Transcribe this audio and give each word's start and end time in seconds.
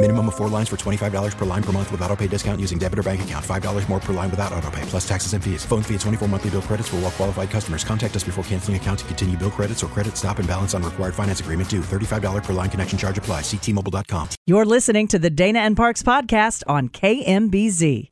Minimum 0.00 0.28
of 0.28 0.36
four 0.36 0.48
lines 0.48 0.68
for 0.68 0.76
$25 0.76 1.36
per 1.36 1.44
line 1.44 1.62
per 1.62 1.72
month 1.72 1.90
with 1.90 2.00
auto 2.02 2.14
pay 2.14 2.28
discount 2.28 2.60
using 2.60 2.78
debit 2.78 3.00
or 3.00 3.02
bank 3.02 3.22
account. 3.22 3.44
$5 3.44 3.88
more 3.88 3.98
per 3.98 4.12
line 4.12 4.30
without 4.30 4.52
auto 4.52 4.70
pay, 4.70 4.82
plus 4.82 5.06
taxes 5.08 5.32
and 5.32 5.42
fees. 5.42 5.64
Phone 5.64 5.82
fee 5.82 5.94
at 5.96 6.00
24 6.02 6.28
monthly 6.28 6.50
bill 6.50 6.62
credits 6.62 6.88
for 6.88 6.96
all 6.96 7.02
well 7.02 7.10
qualified 7.10 7.50
customers. 7.50 7.82
Contact 7.82 8.14
us 8.14 8.22
before 8.22 8.44
canceling 8.44 8.76
account 8.76 9.00
to 9.00 9.04
continue 9.06 9.36
bill 9.36 9.50
credits 9.50 9.82
or 9.82 9.88
credit 9.88 10.16
stop 10.16 10.38
and 10.38 10.46
balance 10.46 10.72
on 10.72 10.84
required 10.84 11.16
finance 11.16 11.40
agreement 11.40 11.68
due. 11.68 11.80
$35 11.80 12.44
per 12.44 12.52
line 12.52 12.70
connection 12.70 12.96
charge 12.96 13.18
apply. 13.18 13.40
Ctmobile.com. 13.40 14.28
You're 14.46 14.64
listening 14.64 15.08
to 15.08 15.18
the 15.18 15.30
Dana 15.30 15.58
and 15.60 15.76
Parks 15.76 16.04
podcast 16.04 16.62
on 16.68 16.90
KMBZ. 16.90 18.06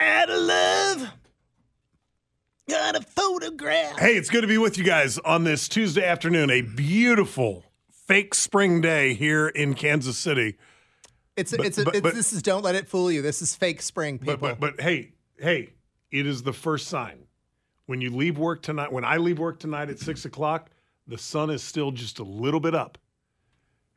Out 0.00 0.30
of 0.30 0.40
love. 0.40 1.10
Got 2.70 2.96
a 2.96 3.02
photograph. 3.02 3.98
Hey, 3.98 4.16
it's 4.16 4.30
good 4.30 4.40
to 4.40 4.46
be 4.46 4.56
with 4.56 4.78
you 4.78 4.84
guys 4.84 5.18
on 5.18 5.44
this 5.44 5.68
Tuesday 5.68 6.04
afternoon. 6.06 6.48
A 6.50 6.62
beautiful 6.62 7.64
fake 8.06 8.34
spring 8.34 8.80
day 8.80 9.14
here 9.14 9.48
in 9.48 9.74
Kansas 9.74 10.16
City. 10.18 10.56
It's 11.36 11.56
But- 11.56 11.66
it's, 11.66 11.78
a, 11.78 11.84
but- 11.84 11.94
it's 11.96 12.02
but- 12.02 12.14
this 12.14 12.32
is 12.32 12.42
don't 12.42 12.62
let 12.62 12.74
it 12.74 12.88
fool 12.88 13.10
you. 13.10 13.22
This 13.22 13.42
is 13.42 13.54
fake 13.56 13.82
spring, 13.82 14.18
people. 14.18 14.36
But 14.36 14.60
but 14.60 14.76
but 14.76 14.80
hey, 14.80 15.12
hey, 15.38 15.70
it 16.10 16.26
is 16.26 16.42
the 16.42 16.52
first 16.52 16.88
sign. 16.88 17.18
When 17.86 18.00
you 18.00 18.10
leave 18.10 18.38
work 18.38 18.62
tonight, 18.62 18.92
when 18.92 19.04
I 19.04 19.18
leave 19.18 19.38
work 19.38 19.58
tonight 19.58 19.90
at 19.90 19.98
six 19.98 20.24
o'clock, 20.24 20.70
the 21.06 21.18
sun 21.18 21.50
is 21.50 21.62
still 21.62 21.90
just 21.90 22.18
a 22.18 22.24
little 22.24 22.60
bit 22.60 22.74
up. 22.74 22.96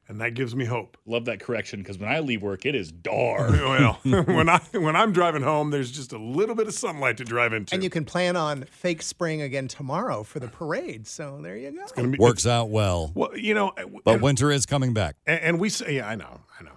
And 0.10 0.22
that 0.22 0.36
gives 0.36 0.56
me 0.56 0.64
hope. 0.64 0.98
Love 1.06 1.26
that 1.26 1.42
correction 1.42 1.82
because 1.82 1.98
when 2.00 2.10
I 2.10 2.20
leave 2.20 2.42
work, 2.42 2.66
it 2.66 2.76
is 2.76 2.92
dark. 3.14 3.52
well, 3.52 4.00
when 4.04 4.48
I 4.48 4.60
when 4.72 4.96
I'm 4.96 5.12
driving 5.12 5.42
home, 5.44 5.70
there's 5.70 5.92
just 5.92 6.14
a 6.14 6.18
little 6.18 6.56
bit 6.56 6.68
of 6.68 6.74
sunlight 6.74 7.18
to 7.18 7.26
drive 7.26 7.52
into. 7.52 7.74
and 7.76 7.84
you 7.84 7.90
can 7.90 8.06
plan 8.06 8.38
on 8.38 8.64
fake 8.64 9.02
spring 9.02 9.42
again 9.42 9.68
tomorrow 9.68 10.24
for 10.24 10.40
the 10.40 10.48
parade. 10.48 11.08
So 11.08 11.40
there 11.42 11.58
you 11.58 11.72
go. 11.72 11.86
Gonna 11.96 12.08
be- 12.08 12.18
Works 12.18 12.48
out 12.48 12.70
well. 12.70 13.12
Well, 13.16 13.38
you 13.38 13.54
know, 13.54 13.70
uh, 13.78 13.84
But 14.06 14.14
and- 14.16 14.22
winter 14.24 14.50
is 14.52 14.66
coming 14.66 14.94
back. 14.94 15.18
And, 15.26 15.42
and 15.42 15.60
we 15.60 15.68
say, 15.70 15.96
yeah, 15.98 16.08
I 16.08 16.16
know, 16.16 16.40
I 16.60 16.64
know. 16.64 16.72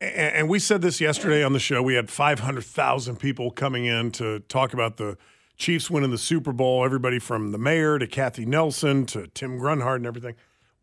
And, 0.00 0.34
and 0.36 0.48
we 0.48 0.58
said 0.58 0.82
this 0.82 1.00
yesterday 1.00 1.44
on 1.44 1.52
the 1.52 1.60
show. 1.60 1.80
We 1.80 1.94
had 1.94 2.10
500,000 2.10 3.16
people 3.16 3.50
coming 3.52 3.84
in 3.86 4.10
to 4.12 4.40
talk 4.40 4.74
about 4.74 4.96
the 4.96 5.16
Chiefs 5.56 5.88
winning 5.88 6.10
the 6.10 6.18
Super 6.18 6.52
Bowl. 6.52 6.84
Everybody 6.84 7.20
from 7.20 7.52
the 7.52 7.58
mayor 7.58 7.98
to 8.00 8.06
Kathy 8.08 8.44
Nelson 8.44 9.06
to 9.06 9.28
Tim 9.28 9.58
Grunhard 9.58 10.00
and 10.00 10.06
everything. 10.06 10.34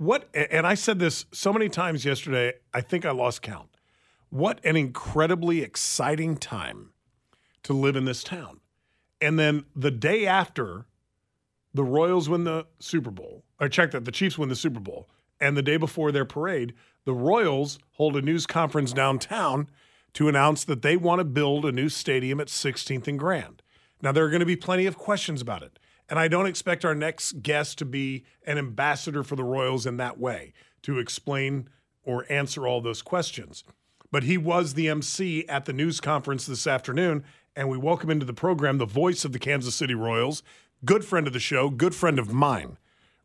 What? 0.02 0.27
And 0.33 0.66
I 0.66 0.73
said 0.73 0.97
this 0.97 1.27
so 1.31 1.53
many 1.53 1.69
times 1.69 2.05
yesterday. 2.05 2.53
I 2.73 2.81
think 2.81 3.05
I 3.05 3.11
lost 3.11 3.43
count. 3.43 3.70
What 4.31 4.59
an 4.65 4.76
incredibly 4.76 5.61
exciting 5.61 6.37
time 6.37 6.89
to 7.61 7.73
live 7.73 7.95
in 7.95 8.05
this 8.05 8.23
town. 8.23 8.61
And 9.21 9.37
then 9.37 9.65
the 9.76 9.92
day 9.92 10.26
after 10.26 10.87
the 11.71 11.83
Royals 11.83 12.27
win 12.27 12.45
the 12.45 12.65
Super 12.80 13.11
Bowl, 13.11 13.43
or 13.59 13.70
check 13.70 13.92
that 13.92 14.05
the 14.05 14.11
Chiefs 14.11 14.39
win 14.39 14.49
the 14.49 14.55
Super 14.55 14.80
Bowl, 14.80 15.08
and 15.39 15.55
the 15.55 15.61
day 15.61 15.77
before 15.77 16.11
their 16.11 16.26
parade, 16.26 16.73
the 17.05 17.14
Royals 17.14 17.77
hold 17.92 18.15
a 18.15 18.23
news 18.23 18.47
conference 18.47 18.93
downtown 18.93 19.70
to 20.14 20.27
announce 20.27 20.64
that 20.64 20.81
they 20.81 20.97
want 20.97 21.20
to 21.20 21.26
build 21.26 21.64
a 21.64 21.71
new 21.71 21.89
stadium 21.89 22.39
at 22.39 22.47
16th 22.47 23.08
and 23.08 23.20
Grand. 23.20 23.61
Now, 24.02 24.11
there 24.11 24.26
are 24.26 24.31
going 24.31 24.39
to 24.39 24.47
be 24.47 24.55
plenty 24.55 24.87
of 24.87 24.97
questions 24.97 25.43
about 25.43 25.61
it. 25.61 25.77
And 26.11 26.20
I 26.20 26.27
don't 26.27 26.45
expect 26.45 26.83
our 26.83 26.94
next 26.94 27.42
guest 27.42 27.77
to 27.77 27.86
be 27.86 28.26
an 28.45 28.58
ambassador 28.58 29.23
for 29.23 29.38
the 29.38 29.45
Royals 29.45 29.86
in 29.86 29.95
that 29.95 30.20
way 30.20 30.52
to 30.82 30.99
explain 30.99 31.70
or 32.04 32.26
answer 32.30 32.67
all 32.67 32.82
those 32.82 33.02
questions. 33.02 33.64
But 34.11 34.23
he 34.23 34.38
was 34.38 34.73
the 34.73 34.89
MC 34.89 35.48
at 35.48 35.64
the 35.64 35.71
news 35.71 36.02
conference 36.02 36.45
this 36.45 36.67
afternoon, 36.67 37.23
and 37.55 37.70
we 37.70 37.77
welcome 37.77 38.10
into 38.10 38.26
the 38.26 38.33
program 38.33 38.77
the 38.77 38.86
voice 38.86 39.23
of 39.23 39.32
the 39.32 39.39
Kansas 39.39 39.73
City 39.73 39.94
Royals, 39.95 40.44
good 40.83 41.05
friend 41.05 41.27
of 41.27 41.33
the 41.33 41.39
show, 41.39 41.70
good 41.70 41.95
friend 41.95 42.20
of 42.20 42.33
mine, 42.33 42.77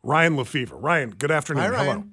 Ryan 0.05 0.37
Lefebvre. 0.37 0.77
Ryan, 0.77 1.11
good 1.11 1.33
afternoon. 1.33 1.65
Hi, 1.65 1.71
Ryan. 1.71 1.87
Hello. 1.89 2.05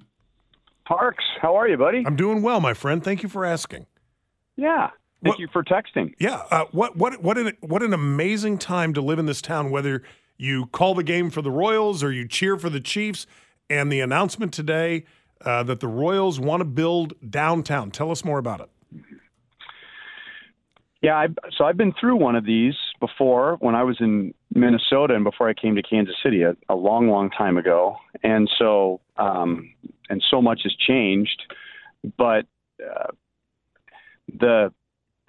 Parks, 0.88 1.24
how 1.40 1.56
are 1.56 1.68
you, 1.68 1.78
buddy? 1.78 2.02
I'm 2.04 2.16
doing 2.16 2.42
well, 2.42 2.60
my 2.60 2.74
friend. 2.74 3.04
Thank 3.04 3.22
you 3.22 3.30
for 3.30 3.46
asking. 3.46 3.86
Yeah. 4.56 4.90
Thank 5.22 5.34
What- 5.36 5.40
you 5.40 5.48
for 5.54 5.64
texting. 5.64 6.16
Yeah, 6.20 6.42
uh, 6.50 6.66
what 6.72 6.98
what 6.98 7.22
what 7.24 7.38
an 7.38 7.54
what 7.62 7.84
an 7.84 7.94
amazing 7.94 8.58
time 8.58 8.96
to 8.96 9.02
live 9.02 9.20
in 9.20 9.28
this 9.28 9.42
town. 9.42 9.70
Whether 9.70 10.02
you 10.44 10.66
call 10.68 10.94
the 10.94 11.04
game 11.04 11.30
for 11.30 11.42
the 11.42 11.52
Royals 11.52 12.04
or 12.04 12.12
you 12.12 12.28
cheer 12.28 12.58
for 12.58 12.70
the 12.70 12.82
Chiefs, 12.82 13.26
and 13.70 13.90
the 13.90 14.02
announcement 14.02 14.52
today 14.52 15.06
uh, 15.46 15.64
that 15.64 15.80
the 15.80 15.88
Royals 15.88 16.40
want 16.40 16.60
to 16.60 16.66
build 16.66 17.14
downtown. 17.30 17.92
Tell 17.92 18.12
us 18.12 18.26
more 18.26 18.40
about 18.40 18.60
it. 18.60 18.70
Yeah, 21.02 21.16
I, 21.16 21.28
so 21.58 21.64
I've 21.64 21.78
been 21.78 21.94
through 22.00 22.18
one 22.18 22.36
of 22.36 22.46
these 22.46 22.76
before 23.00 23.58
when 23.60 23.74
I 23.74 23.84
was 23.84 23.98
in 24.00 24.34
Minnesota 24.54 25.16
and 25.16 25.24
before 25.24 25.50
I 25.50 25.54
came 25.54 25.76
to 25.76 25.82
Kansas 25.82 26.16
City 26.24 26.44
a, 26.44 26.56
a 26.70 26.76
long, 26.76 27.10
long 27.10 27.30
time 27.30 27.58
ago. 27.58 27.98
And 28.22 28.50
so, 28.58 29.00
um, 29.18 29.74
and 30.10 30.24
so 30.30 30.42
much 30.42 30.62
has 30.64 30.74
changed, 30.76 31.42
but 32.18 32.46
uh, 32.84 33.08
the 34.28 34.74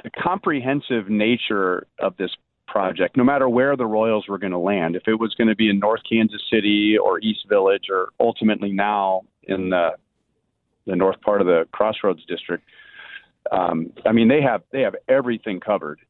the 0.03 0.11
comprehensive 0.11 1.09
nature 1.09 1.87
of 1.99 2.15
this 2.19 2.31
project, 2.75 3.17
no 3.17 3.23
matter 3.23 3.49
where 3.49 3.77
the 3.77 3.87
Royals 3.87 4.27
were 4.29 4.37
going 4.37 4.51
to 4.51 4.59
land, 4.59 4.97
if 4.97 5.07
it 5.07 5.15
was 5.15 5.33
going 5.37 5.47
to 5.47 5.55
be 5.55 5.71
in 5.71 5.79
North 5.79 6.01
Kansas 6.11 6.43
City 6.53 6.99
or 6.99 7.21
East 7.21 7.47
Village 7.49 7.85
or 7.89 8.09
ultimately 8.19 8.73
now 8.73 9.23
in 9.45 9.71
the 9.71 9.91
the 10.87 10.97
north 10.97 11.19
part 11.23 11.41
of 11.41 11.47
the 11.47 11.67
Crossroads 11.73 12.27
district, 12.27 12.65
um, 13.53 13.93
I 14.05 14.11
mean 14.11 14.27
they 14.27 14.43
have 14.43 14.63
they 14.73 14.81
have 14.81 14.97
everything 15.07 15.61
covered, 15.61 16.01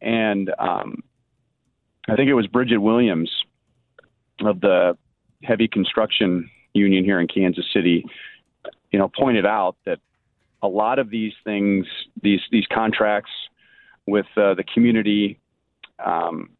and 0.00 0.50
um, 0.58 1.04
I 2.08 2.16
think 2.16 2.28
it 2.28 2.34
was 2.34 2.48
Bridget 2.48 2.78
Williams 2.78 3.30
of 4.40 4.60
the 4.60 4.98
heavy 5.44 5.68
construction 5.68 6.50
union 6.72 7.04
here 7.04 7.20
in 7.20 7.28
Kansas 7.28 7.66
City, 7.72 8.04
you 8.90 8.98
know, 8.98 9.08
pointed 9.16 9.46
out 9.46 9.76
that 9.86 10.00
a 10.60 10.66
lot 10.66 10.98
of 10.98 11.08
these 11.08 11.34
things, 11.44 11.86
these 12.20 12.40
these 12.50 12.66
contracts 12.72 13.30
with 14.06 14.26
uh, 14.36 14.54
the 14.54 14.64
community, 14.74 15.38
um, 15.98 16.50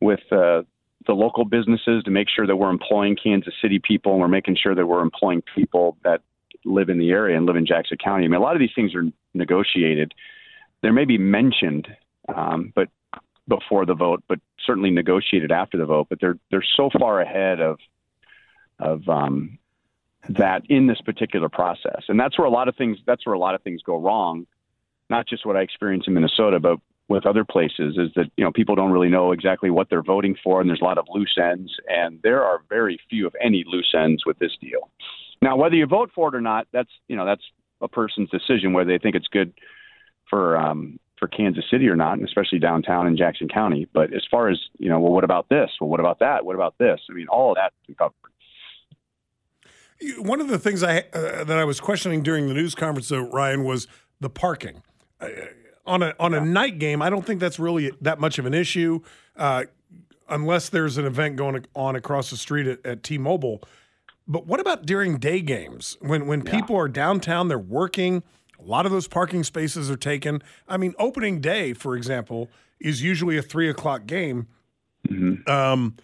with 0.00 0.20
uh, 0.30 0.62
the 1.06 1.12
local 1.12 1.44
businesses 1.44 2.02
to 2.04 2.10
make 2.10 2.28
sure 2.28 2.46
that 2.46 2.56
we're 2.56 2.70
employing 2.70 3.16
Kansas 3.16 3.54
City 3.60 3.80
people 3.82 4.12
and 4.12 4.20
we're 4.20 4.28
making 4.28 4.56
sure 4.56 4.74
that 4.74 4.86
we're 4.86 5.02
employing 5.02 5.42
people 5.54 5.96
that 6.04 6.22
live 6.64 6.88
in 6.88 6.98
the 6.98 7.10
area 7.10 7.36
and 7.36 7.46
live 7.46 7.56
in 7.56 7.66
Jackson 7.66 7.96
County. 8.02 8.24
I 8.24 8.28
mean, 8.28 8.40
a 8.40 8.42
lot 8.42 8.54
of 8.54 8.60
these 8.60 8.70
things 8.74 8.94
are 8.94 9.04
negotiated. 9.34 10.12
There 10.82 10.92
may 10.92 11.04
be 11.04 11.18
mentioned, 11.18 11.88
um, 12.34 12.72
but 12.74 12.88
before 13.48 13.86
the 13.86 13.94
vote, 13.94 14.22
but 14.28 14.38
certainly 14.64 14.90
negotiated 14.90 15.50
after 15.50 15.76
the 15.76 15.86
vote. 15.86 16.06
But 16.08 16.20
they're 16.20 16.38
they're 16.50 16.64
so 16.76 16.90
far 16.98 17.20
ahead 17.20 17.60
of 17.60 17.78
of 18.78 19.08
um, 19.08 19.58
that 20.28 20.62
in 20.68 20.86
this 20.86 21.00
particular 21.00 21.48
process, 21.48 22.04
and 22.08 22.18
that's 22.18 22.38
where 22.38 22.46
a 22.46 22.50
lot 22.50 22.68
of 22.68 22.76
things 22.76 22.98
that's 23.06 23.26
where 23.26 23.34
a 23.34 23.38
lot 23.38 23.54
of 23.54 23.62
things 23.62 23.82
go 23.82 23.98
wrong. 23.98 24.46
Not 25.10 25.26
just 25.26 25.44
what 25.44 25.56
I 25.56 25.60
experienced 25.60 26.08
in 26.08 26.14
Minnesota, 26.14 26.60
but 26.60 26.78
with 27.08 27.26
other 27.26 27.44
places 27.44 27.98
is 27.98 28.10
that 28.16 28.30
you 28.36 28.44
know 28.44 28.52
people 28.52 28.74
don't 28.74 28.92
really 28.92 29.08
know 29.08 29.32
exactly 29.32 29.70
what 29.70 29.88
they're 29.90 30.02
voting 30.02 30.36
for, 30.42 30.60
and 30.60 30.68
there's 30.68 30.80
a 30.80 30.84
lot 30.84 30.98
of 30.98 31.06
loose 31.10 31.36
ends, 31.40 31.72
and 31.88 32.20
there 32.22 32.42
are 32.42 32.60
very 32.68 32.98
few, 33.10 33.26
if 33.26 33.34
any, 33.42 33.64
loose 33.66 33.94
ends 33.96 34.24
with 34.24 34.38
this 34.38 34.52
deal. 34.60 34.90
Now, 35.40 35.56
whether 35.56 35.74
you 35.74 35.86
vote 35.86 36.10
for 36.14 36.28
it 36.28 36.34
or 36.34 36.40
not, 36.40 36.66
that's 36.72 36.90
you 37.08 37.16
know 37.16 37.26
that's 37.26 37.42
a 37.80 37.88
person's 37.88 38.30
decision 38.30 38.72
whether 38.72 38.90
they 38.90 38.98
think 38.98 39.16
it's 39.16 39.28
good 39.28 39.52
for 40.30 40.56
um, 40.56 40.98
for 41.18 41.28
Kansas 41.28 41.64
City 41.70 41.88
or 41.88 41.96
not, 41.96 42.18
and 42.18 42.26
especially 42.26 42.58
downtown 42.58 43.06
in 43.06 43.16
Jackson 43.16 43.48
County. 43.48 43.86
But 43.92 44.12
as 44.14 44.24
far 44.30 44.48
as 44.48 44.58
you 44.78 44.88
know, 44.88 44.98
well, 44.98 45.12
what 45.12 45.24
about 45.24 45.48
this? 45.48 45.70
Well, 45.80 45.90
what 45.90 46.00
about 46.00 46.20
that? 46.20 46.44
What 46.44 46.54
about 46.54 46.76
this? 46.78 47.00
I 47.10 47.12
mean, 47.12 47.28
all 47.28 47.52
of 47.52 47.56
that's 47.56 47.74
been 47.86 47.94
covered. 47.96 48.14
One 50.18 50.40
of 50.40 50.48
the 50.48 50.58
things 50.58 50.82
I 50.82 51.04
uh, 51.12 51.44
that 51.44 51.58
I 51.58 51.64
was 51.64 51.80
questioning 51.80 52.22
during 52.22 52.48
the 52.48 52.54
news 52.54 52.74
conference, 52.74 53.08
though, 53.08 53.28
Ryan, 53.30 53.64
was 53.64 53.86
the 54.20 54.30
parking. 54.30 54.82
On 55.84 56.02
a 56.02 56.14
on 56.18 56.34
a 56.34 56.40
night 56.40 56.78
game, 56.78 57.02
I 57.02 57.10
don't 57.10 57.24
think 57.24 57.40
that's 57.40 57.58
really 57.58 57.92
that 58.00 58.20
much 58.20 58.38
of 58.38 58.46
an 58.46 58.54
issue, 58.54 59.00
uh, 59.36 59.64
unless 60.28 60.68
there's 60.68 60.98
an 60.98 61.06
event 61.06 61.36
going 61.36 61.64
on 61.74 61.96
across 61.96 62.30
the 62.30 62.36
street 62.36 62.66
at, 62.66 62.84
at 62.86 63.02
T-Mobile. 63.02 63.62
But 64.28 64.46
what 64.46 64.60
about 64.60 64.86
during 64.86 65.18
day 65.18 65.40
games 65.40 65.96
when 66.00 66.26
when 66.26 66.42
people 66.42 66.76
are 66.76 66.88
downtown, 66.88 67.48
they're 67.48 67.58
working. 67.58 68.22
A 68.58 68.62
lot 68.62 68.86
of 68.86 68.92
those 68.92 69.08
parking 69.08 69.42
spaces 69.42 69.90
are 69.90 69.96
taken. 69.96 70.40
I 70.68 70.76
mean, 70.76 70.94
opening 70.96 71.40
day, 71.40 71.72
for 71.72 71.96
example, 71.96 72.48
is 72.78 73.02
usually 73.02 73.36
a 73.36 73.42
three 73.42 73.68
o'clock 73.68 74.06
game. 74.06 74.46
Um, 75.48 75.96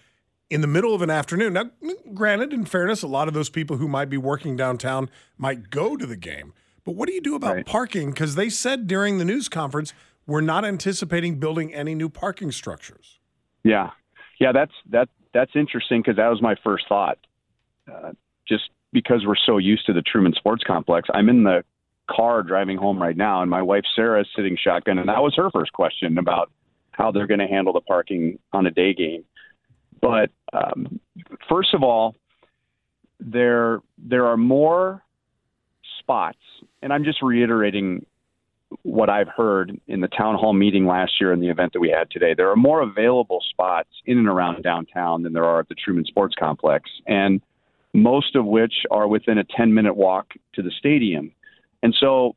in 0.50 0.60
the 0.60 0.66
middle 0.66 0.94
of 0.94 1.02
an 1.02 1.10
afternoon. 1.10 1.52
Now, 1.52 1.70
granted, 2.14 2.52
in 2.52 2.64
fairness, 2.64 3.02
a 3.02 3.06
lot 3.06 3.28
of 3.28 3.34
those 3.34 3.50
people 3.50 3.76
who 3.76 3.86
might 3.86 4.08
be 4.08 4.16
working 4.16 4.56
downtown 4.56 5.10
might 5.36 5.70
go 5.70 5.96
to 5.96 6.06
the 6.06 6.16
game. 6.16 6.52
But 6.88 6.96
what 6.96 7.06
do 7.06 7.12
you 7.12 7.20
do 7.20 7.34
about 7.34 7.66
parking? 7.66 8.12
Because 8.12 8.34
they 8.34 8.48
said 8.48 8.86
during 8.86 9.18
the 9.18 9.24
news 9.26 9.50
conference, 9.50 9.92
we're 10.26 10.40
not 10.40 10.64
anticipating 10.64 11.38
building 11.38 11.74
any 11.74 11.94
new 11.94 12.08
parking 12.08 12.50
structures. 12.50 13.18
Yeah, 13.62 13.90
yeah, 14.40 14.52
that's 14.52 14.72
that 14.88 15.10
that's 15.34 15.50
interesting 15.54 16.00
because 16.00 16.16
that 16.16 16.28
was 16.28 16.40
my 16.40 16.54
first 16.64 16.86
thought. 16.88 17.18
Uh, 17.86 18.12
just 18.48 18.70
because 18.90 19.26
we're 19.26 19.36
so 19.36 19.58
used 19.58 19.84
to 19.84 19.92
the 19.92 20.00
Truman 20.00 20.32
Sports 20.32 20.64
Complex, 20.66 21.10
I'm 21.12 21.28
in 21.28 21.44
the 21.44 21.62
car 22.10 22.42
driving 22.42 22.78
home 22.78 22.98
right 23.02 23.18
now, 23.18 23.42
and 23.42 23.50
my 23.50 23.60
wife 23.60 23.84
Sarah 23.94 24.22
is 24.22 24.28
sitting 24.34 24.56
shotgun, 24.56 24.96
and 24.96 25.10
that 25.10 25.20
was 25.20 25.34
her 25.36 25.50
first 25.50 25.74
question 25.74 26.16
about 26.16 26.50
how 26.92 27.12
they're 27.12 27.26
going 27.26 27.40
to 27.40 27.46
handle 27.46 27.74
the 27.74 27.82
parking 27.82 28.38
on 28.54 28.64
a 28.64 28.70
day 28.70 28.94
game. 28.94 29.26
But 30.00 30.30
um, 30.54 31.00
first 31.50 31.74
of 31.74 31.82
all, 31.82 32.16
there 33.20 33.82
there 33.98 34.24
are 34.24 34.38
more 34.38 35.02
spots, 36.08 36.38
and 36.80 36.90
I'm 36.90 37.04
just 37.04 37.20
reiterating 37.20 38.06
what 38.82 39.10
I've 39.10 39.28
heard 39.28 39.78
in 39.88 40.00
the 40.00 40.08
town 40.08 40.36
hall 40.36 40.54
meeting 40.54 40.86
last 40.86 41.12
year 41.20 41.32
and 41.32 41.42
the 41.42 41.48
event 41.48 41.74
that 41.74 41.80
we 41.80 41.90
had 41.90 42.10
today. 42.10 42.32
There 42.34 42.50
are 42.50 42.56
more 42.56 42.80
available 42.80 43.42
spots 43.50 43.90
in 44.06 44.16
and 44.16 44.26
around 44.26 44.62
downtown 44.62 45.22
than 45.22 45.34
there 45.34 45.44
are 45.44 45.60
at 45.60 45.68
the 45.68 45.74
Truman 45.74 46.06
Sports 46.06 46.34
Complex, 46.38 46.88
and 47.06 47.42
most 47.92 48.36
of 48.36 48.46
which 48.46 48.72
are 48.90 49.06
within 49.06 49.36
a 49.36 49.44
10 49.44 49.74
minute 49.74 49.96
walk 49.96 50.32
to 50.54 50.62
the 50.62 50.70
stadium. 50.78 51.30
And 51.82 51.94
so, 51.98 52.36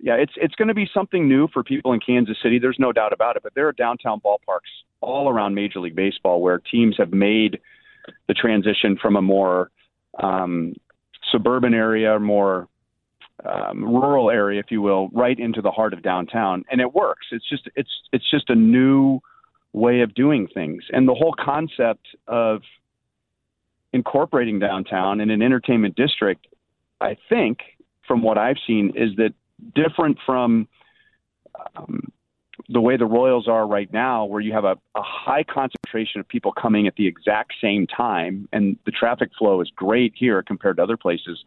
yeah, 0.00 0.14
it's 0.14 0.32
it's 0.36 0.54
going 0.54 0.68
to 0.68 0.74
be 0.74 0.88
something 0.94 1.28
new 1.28 1.48
for 1.48 1.64
people 1.64 1.92
in 1.92 2.00
Kansas 2.00 2.36
City. 2.40 2.60
There's 2.60 2.78
no 2.78 2.92
doubt 2.92 3.12
about 3.12 3.36
it. 3.36 3.42
But 3.42 3.54
there 3.54 3.66
are 3.66 3.72
downtown 3.72 4.20
ballparks 4.20 4.70
all 5.00 5.28
around 5.28 5.54
Major 5.54 5.80
League 5.80 5.96
Baseball 5.96 6.40
where 6.40 6.58
teams 6.58 6.96
have 6.98 7.12
made 7.12 7.58
the 8.28 8.34
transition 8.34 8.96
from 9.00 9.16
a 9.16 9.22
more 9.22 9.70
um, 10.22 10.74
suburban 11.30 11.74
area, 11.74 12.18
more 12.18 12.68
um, 13.44 13.84
rural 13.84 14.30
area, 14.30 14.58
if 14.60 14.70
you 14.70 14.82
will, 14.82 15.08
right 15.12 15.38
into 15.38 15.62
the 15.62 15.70
heart 15.70 15.92
of 15.92 16.02
downtown, 16.02 16.64
and 16.70 16.80
it 16.80 16.92
works. 16.92 17.26
It's 17.30 17.48
just 17.48 17.68
it's 17.76 17.90
it's 18.12 18.28
just 18.30 18.50
a 18.50 18.54
new 18.54 19.20
way 19.72 20.00
of 20.00 20.14
doing 20.14 20.48
things, 20.52 20.84
and 20.92 21.08
the 21.08 21.14
whole 21.14 21.34
concept 21.38 22.06
of 22.26 22.62
incorporating 23.92 24.58
downtown 24.58 25.20
in 25.20 25.30
an 25.30 25.40
entertainment 25.40 25.96
district, 25.96 26.46
I 27.00 27.16
think, 27.28 27.60
from 28.06 28.22
what 28.22 28.36
I've 28.36 28.58
seen, 28.66 28.92
is 28.96 29.16
that 29.16 29.32
different 29.74 30.18
from 30.26 30.68
um, 31.76 32.12
the 32.68 32.80
way 32.80 32.96
the 32.96 33.06
Royals 33.06 33.48
are 33.48 33.66
right 33.66 33.90
now, 33.92 34.24
where 34.24 34.40
you 34.40 34.52
have 34.52 34.64
a, 34.64 34.76
a 34.94 35.02
high 35.02 35.42
concentration 35.42 36.20
of 36.20 36.28
people 36.28 36.52
coming 36.52 36.86
at 36.86 36.96
the 36.96 37.06
exact 37.06 37.54
same 37.62 37.86
time, 37.86 38.48
and 38.52 38.76
the 38.84 38.90
traffic 38.90 39.30
flow 39.38 39.60
is 39.60 39.70
great 39.74 40.12
here 40.16 40.42
compared 40.42 40.76
to 40.76 40.82
other 40.82 40.96
places. 40.96 41.44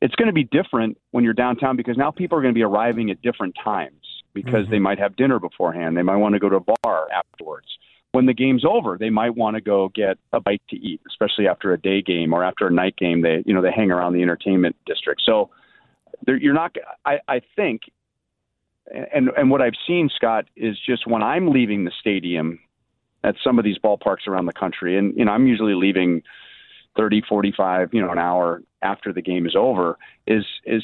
It's 0.00 0.14
going 0.14 0.26
to 0.28 0.32
be 0.32 0.44
different 0.44 0.98
when 1.10 1.24
you're 1.24 1.34
downtown 1.34 1.76
because 1.76 1.96
now 1.96 2.10
people 2.10 2.38
are 2.38 2.42
going 2.42 2.54
to 2.54 2.58
be 2.58 2.62
arriving 2.62 3.10
at 3.10 3.20
different 3.22 3.56
times 3.62 3.94
because 4.34 4.64
Mm-hmm. 4.64 4.70
they 4.70 4.78
might 4.78 4.98
have 4.98 5.16
dinner 5.16 5.40
beforehand. 5.40 5.96
They 5.96 6.02
might 6.02 6.16
want 6.16 6.34
to 6.34 6.38
go 6.38 6.48
to 6.48 6.56
a 6.56 6.64
bar 6.82 7.08
afterwards. 7.10 7.66
When 8.12 8.26
the 8.26 8.34
game's 8.34 8.64
over, 8.64 8.96
they 8.96 9.10
might 9.10 9.34
want 9.36 9.56
to 9.56 9.60
go 9.60 9.90
get 9.94 10.16
a 10.32 10.40
bite 10.40 10.62
to 10.70 10.76
eat, 10.76 11.00
especially 11.08 11.48
after 11.48 11.72
a 11.72 11.80
day 11.80 12.02
game 12.02 12.32
or 12.32 12.44
after 12.44 12.66
a 12.66 12.70
night 12.70 12.96
game. 12.96 13.22
They, 13.22 13.42
you 13.46 13.52
know, 13.52 13.62
they 13.62 13.72
hang 13.72 13.90
around 13.90 14.12
the 14.12 14.22
entertainment 14.22 14.76
district. 14.86 15.22
So 15.26 15.50
there, 16.24 16.36
you're 16.36 16.54
not. 16.54 16.76
I, 17.04 17.18
I 17.26 17.40
think 17.56 17.82
and 18.90 19.30
and 19.36 19.50
what 19.50 19.60
I've 19.60 19.76
seen, 19.86 20.08
Scott, 20.14 20.46
is 20.56 20.76
just 20.84 21.06
when 21.06 21.22
I'm 21.22 21.48
leaving 21.50 21.84
the 21.84 21.92
stadium 22.00 22.58
at 23.24 23.34
some 23.42 23.58
of 23.58 23.64
these 23.64 23.78
ballparks 23.78 24.26
around 24.26 24.46
the 24.46 24.52
country, 24.52 24.96
and 24.96 25.16
you 25.16 25.24
know 25.24 25.32
I'm 25.32 25.46
usually 25.46 25.74
leaving 25.74 26.22
30, 26.98 27.22
45, 27.26 27.90
you 27.94 28.02
know, 28.02 28.10
an 28.10 28.18
hour 28.18 28.62
after 28.82 29.12
the 29.12 29.22
game 29.22 29.46
is 29.46 29.56
over. 29.56 29.96
Is 30.26 30.44
is 30.66 30.82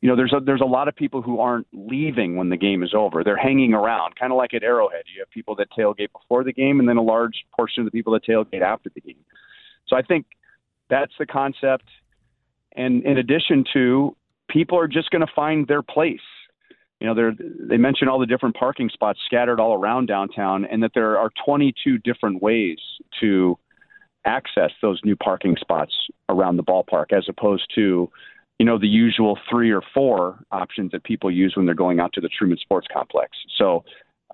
you 0.00 0.08
know 0.08 0.16
there's 0.16 0.32
a, 0.32 0.40
there's 0.40 0.62
a 0.62 0.66
lot 0.66 0.88
of 0.88 0.96
people 0.96 1.20
who 1.20 1.40
aren't 1.40 1.66
leaving 1.72 2.36
when 2.36 2.48
the 2.48 2.56
game 2.56 2.82
is 2.82 2.94
over. 2.94 3.22
They're 3.22 3.36
hanging 3.36 3.74
around, 3.74 4.16
kind 4.16 4.32
of 4.32 4.38
like 4.38 4.54
at 4.54 4.62
Arrowhead. 4.62 5.02
You 5.12 5.20
have 5.20 5.30
people 5.30 5.54
that 5.56 5.68
tailgate 5.76 6.12
before 6.12 6.44
the 6.44 6.52
game, 6.52 6.80
and 6.80 6.88
then 6.88 6.96
a 6.96 7.02
large 7.02 7.44
portion 7.54 7.82
of 7.82 7.84
the 7.84 7.90
people 7.90 8.12
that 8.14 8.24
tailgate 8.24 8.62
after 8.62 8.90
the 8.94 9.00
game. 9.00 9.24
So 9.88 9.96
I 9.96 10.02
think 10.02 10.26
that's 10.88 11.12
the 11.18 11.26
concept. 11.26 11.84
And 12.76 13.04
in 13.04 13.18
addition 13.18 13.64
to, 13.72 14.16
people 14.48 14.78
are 14.78 14.88
just 14.88 15.10
going 15.10 15.26
to 15.26 15.32
find 15.34 15.66
their 15.66 15.82
place 15.82 16.20
you 17.00 17.06
know, 17.06 17.14
they're, 17.14 17.34
they 17.38 17.76
mention 17.76 18.08
all 18.08 18.18
the 18.18 18.26
different 18.26 18.56
parking 18.56 18.88
spots 18.88 19.18
scattered 19.26 19.60
all 19.60 19.74
around 19.74 20.06
downtown, 20.06 20.64
and 20.64 20.82
that 20.82 20.92
there 20.94 21.18
are 21.18 21.30
22 21.44 21.98
different 21.98 22.42
ways 22.42 22.78
to 23.20 23.58
access 24.26 24.70
those 24.82 25.00
new 25.04 25.16
parking 25.16 25.56
spots 25.58 25.94
around 26.28 26.56
the 26.56 26.62
ballpark, 26.62 27.12
as 27.12 27.24
opposed 27.28 27.70
to, 27.74 28.10
you 28.58 28.66
know, 28.66 28.78
the 28.78 28.88
usual 28.88 29.38
three 29.48 29.70
or 29.70 29.82
four 29.94 30.38
options 30.50 30.92
that 30.92 31.04
people 31.04 31.30
use 31.30 31.54
when 31.56 31.66
they're 31.66 31.74
going 31.74 32.00
out 32.00 32.12
to 32.14 32.20
the 32.20 32.28
Truman 32.28 32.58
Sports 32.58 32.86
Complex. 32.92 33.30
So 33.56 33.84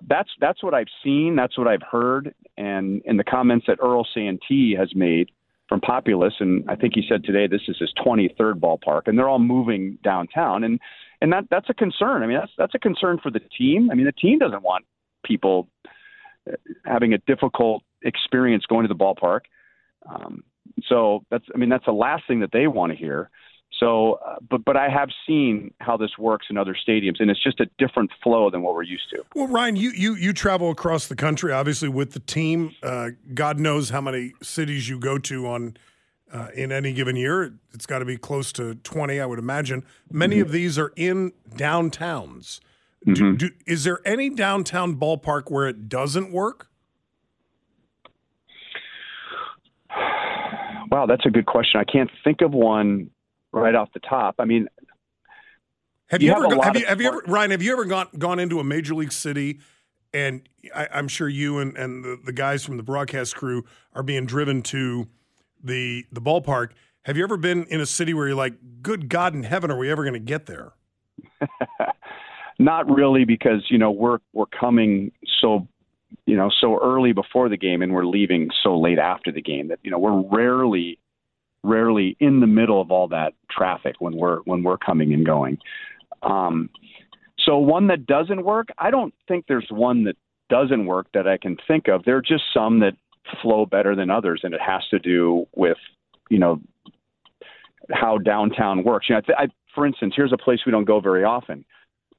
that's 0.07 0.29
that's 0.41 0.63
what 0.63 0.73
I've 0.73 0.87
seen, 1.03 1.35
that's 1.35 1.57
what 1.57 1.67
I've 1.67 1.83
heard, 1.89 2.33
and 2.57 3.01
in 3.05 3.17
the 3.17 3.23
comments 3.23 3.65
that 3.67 3.77
Earl 3.81 4.05
Santee 4.13 4.75
has 4.77 4.89
made 4.95 5.29
from 5.69 5.79
Populous, 5.79 6.33
and 6.39 6.69
I 6.69 6.75
think 6.75 6.93
he 6.95 7.03
said 7.07 7.23
today 7.23 7.47
this 7.47 7.61
is 7.67 7.77
his 7.79 7.93
23rd 8.05 8.59
ballpark, 8.59 9.03
and 9.07 9.17
they're 9.17 9.29
all 9.29 9.39
moving 9.39 9.97
downtown, 10.03 10.63
and 10.63 10.79
and 11.21 11.31
that 11.31 11.45
that's 11.49 11.69
a 11.69 11.73
concern. 11.73 12.21
I 12.21 12.27
mean, 12.27 12.37
that's 12.37 12.51
that's 12.57 12.75
a 12.75 12.79
concern 12.79 13.19
for 13.21 13.31
the 13.31 13.39
team. 13.57 13.89
I 13.91 13.95
mean, 13.95 14.05
the 14.05 14.11
team 14.11 14.39
doesn't 14.39 14.61
want 14.61 14.85
people 15.23 15.69
uh, 16.47 16.55
having 16.85 17.13
a 17.13 17.17
difficult 17.19 17.83
experience 18.03 18.65
going 18.65 18.83
to 18.83 18.93
the 18.93 18.95
ballpark. 18.95 19.41
Um, 20.07 20.43
so 20.87 21.23
that's 21.29 21.45
I 21.53 21.57
mean 21.57 21.69
that's 21.69 21.85
the 21.85 21.91
last 21.93 22.23
thing 22.27 22.39
that 22.41 22.51
they 22.51 22.67
want 22.67 22.91
to 22.91 22.97
hear. 22.97 23.29
So, 23.79 24.19
uh, 24.25 24.35
but 24.49 24.63
but 24.63 24.77
I 24.77 24.87
have 24.87 25.09
seen 25.27 25.73
how 25.79 25.97
this 25.97 26.11
works 26.17 26.47
in 26.49 26.57
other 26.57 26.75
stadiums, 26.75 27.19
and 27.19 27.29
it's 27.29 27.41
just 27.41 27.59
a 27.59 27.65
different 27.77 28.11
flow 28.21 28.49
than 28.49 28.61
what 28.61 28.75
we're 28.75 28.83
used 28.83 29.09
to. 29.11 29.23
Well, 29.35 29.47
Ryan, 29.47 29.75
you 29.75 29.91
you 29.91 30.15
you 30.15 30.31
travel 30.33 30.69
across 30.69 31.07
the 31.07 31.15
country, 31.15 31.51
obviously 31.51 31.89
with 31.89 32.11
the 32.11 32.19
team. 32.19 32.75
Uh, 32.83 33.09
God 33.33 33.59
knows 33.59 33.89
how 33.89 34.01
many 34.01 34.33
cities 34.41 34.87
you 34.89 34.99
go 34.99 35.17
to 35.17 35.47
on 35.47 35.77
uh, 36.31 36.49
in 36.55 36.71
any 36.71 36.93
given 36.93 37.15
year. 37.15 37.53
It's 37.73 37.85
got 37.85 37.99
to 37.99 38.05
be 38.05 38.17
close 38.17 38.51
to 38.53 38.75
twenty, 38.75 39.19
I 39.19 39.25
would 39.25 39.39
imagine. 39.39 39.83
Many 40.11 40.39
of 40.39 40.51
these 40.51 40.77
are 40.77 40.93
in 40.95 41.33
downtowns. 41.55 42.59
Do, 43.05 43.35
do, 43.35 43.49
is 43.65 43.83
there 43.83 43.99
any 44.05 44.29
downtown 44.29 44.95
ballpark 44.95 45.51
where 45.51 45.67
it 45.67 45.89
doesn't 45.89 46.31
work? 46.31 46.69
Wow, 50.93 51.07
that's 51.07 51.25
a 51.25 51.31
good 51.31 51.47
question. 51.47 51.79
I 51.79 51.91
can't 51.91 52.11
think 52.23 52.41
of 52.41 52.51
one 52.51 53.09
right 53.51 53.73
off 53.73 53.89
the 53.95 53.99
top. 54.01 54.35
I 54.37 54.45
mean, 54.45 54.67
Have 56.09 56.21
you, 56.21 56.27
You 56.27 56.35
ever 56.35 56.43
have 56.43 56.51
go- 56.51 56.61
have 56.61 56.77
you 56.77 56.85
have 56.85 57.01
you 57.01 57.07
ever 57.07 57.23
Ryan? 57.25 57.49
Have 57.49 57.63
you 57.63 57.71
ever 57.73 57.85
gone 57.85 58.09
gone 58.19 58.37
into 58.37 58.59
a 58.59 58.63
major 58.63 58.93
league 58.93 59.11
city? 59.11 59.59
And 60.13 60.47
I, 60.75 60.87
I'm 60.93 61.07
sure 61.07 61.27
you 61.27 61.57
and, 61.57 61.75
and 61.75 62.03
the, 62.03 62.19
the 62.23 62.31
guys 62.31 62.63
from 62.63 62.77
the 62.77 62.83
broadcast 62.83 63.35
crew 63.35 63.65
are 63.93 64.03
being 64.03 64.27
driven 64.27 64.61
to 64.63 65.07
the 65.63 66.05
the 66.11 66.21
ballpark. 66.21 66.73
Have 67.05 67.17
you 67.17 67.23
ever 67.23 67.37
been 67.37 67.63
in 67.71 67.81
a 67.81 67.87
city 67.87 68.13
where 68.13 68.27
you're 68.27 68.35
like, 68.35 68.53
"Good 68.83 69.09
God 69.09 69.33
in 69.33 69.41
heaven, 69.41 69.71
are 69.71 69.77
we 69.79 69.89
ever 69.89 70.03
going 70.03 70.13
to 70.13 70.19
get 70.19 70.45
there?" 70.45 70.73
Not 72.59 72.87
really, 72.87 73.25
because 73.25 73.65
you 73.69 73.79
know 73.79 73.89
we're 73.89 74.19
we're 74.31 74.45
coming 74.45 75.11
so 75.41 75.67
you 76.25 76.35
know 76.35 76.49
so 76.61 76.79
early 76.81 77.11
before 77.11 77.49
the 77.49 77.57
game, 77.57 77.81
and 77.81 77.93
we're 77.93 78.05
leaving 78.05 78.49
so 78.63 78.79
late 78.79 78.99
after 78.99 79.31
the 79.31 79.41
game 79.41 79.67
that 79.69 79.79
you 79.83 79.91
know 79.91 79.99
we're 79.99 80.21
rarely 80.21 80.99
rarely 81.63 82.17
in 82.19 82.39
the 82.39 82.47
middle 82.47 82.81
of 82.81 82.91
all 82.91 83.07
that 83.07 83.33
traffic 83.49 83.95
when 83.99 84.15
we're 84.15 84.39
when 84.41 84.63
we're 84.63 84.77
coming 84.77 85.13
and 85.13 85.25
going. 85.25 85.57
Um, 86.21 86.69
so 87.39 87.57
one 87.57 87.87
that 87.87 88.05
doesn't 88.05 88.43
work, 88.43 88.67
I 88.77 88.91
don't 88.91 89.13
think 89.27 89.45
there's 89.47 89.67
one 89.69 90.05
that 90.05 90.15
doesn't 90.49 90.85
work 90.85 91.07
that 91.13 91.27
I 91.27 91.37
can 91.37 91.57
think 91.67 91.87
of. 91.87 92.03
There 92.05 92.15
are 92.15 92.21
just 92.21 92.43
some 92.53 92.79
that 92.79 92.93
flow 93.41 93.65
better 93.65 93.95
than 93.95 94.09
others, 94.09 94.41
and 94.43 94.53
it 94.53 94.61
has 94.61 94.81
to 94.91 94.99
do 94.99 95.45
with 95.55 95.77
you 96.29 96.39
know 96.39 96.61
how 97.91 98.17
downtown 98.17 98.83
works. 98.83 99.07
You 99.09 99.15
know, 99.15 99.21
I, 99.37 99.43
I, 99.43 99.47
for 99.75 99.85
instance, 99.85 100.13
here's 100.15 100.31
a 100.31 100.37
place 100.37 100.59
we 100.65 100.71
don't 100.71 100.85
go 100.85 100.99
very 100.99 101.23
often 101.23 101.65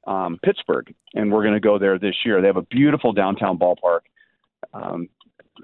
um, 0.05 0.37
Pittsburgh, 0.43 0.93
and 1.13 1.31
we're 1.31 1.43
going 1.43 1.53
to 1.53 1.59
go 1.59 1.79
there 1.79 1.97
this 1.97 2.15
year. 2.25 2.41
They 2.41 2.47
have 2.47 2.57
a 2.57 2.63
beautiful 2.63 3.11
downtown 3.11 3.57
ballpark 3.57 4.01
um, 4.73 5.09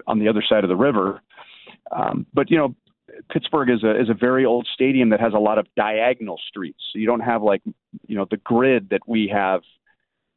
on 0.06 0.18
the 0.18 0.28
other 0.28 0.42
side 0.48 0.64
of 0.64 0.68
the 0.68 0.76
river. 0.76 1.22
Um, 1.90 2.26
but 2.32 2.50
you 2.50 2.58
know, 2.58 2.74
Pittsburgh 3.30 3.70
is 3.70 3.84
a 3.84 4.00
is 4.00 4.08
a 4.08 4.14
very 4.14 4.44
old 4.44 4.66
stadium 4.72 5.10
that 5.10 5.20
has 5.20 5.32
a 5.34 5.38
lot 5.38 5.58
of 5.58 5.66
diagonal 5.76 6.40
streets. 6.48 6.80
So 6.92 6.98
you 6.98 7.06
don't 7.06 7.20
have 7.20 7.42
like 7.42 7.62
you 8.06 8.16
know 8.16 8.26
the 8.30 8.38
grid 8.38 8.88
that 8.90 9.02
we 9.06 9.30
have 9.32 9.62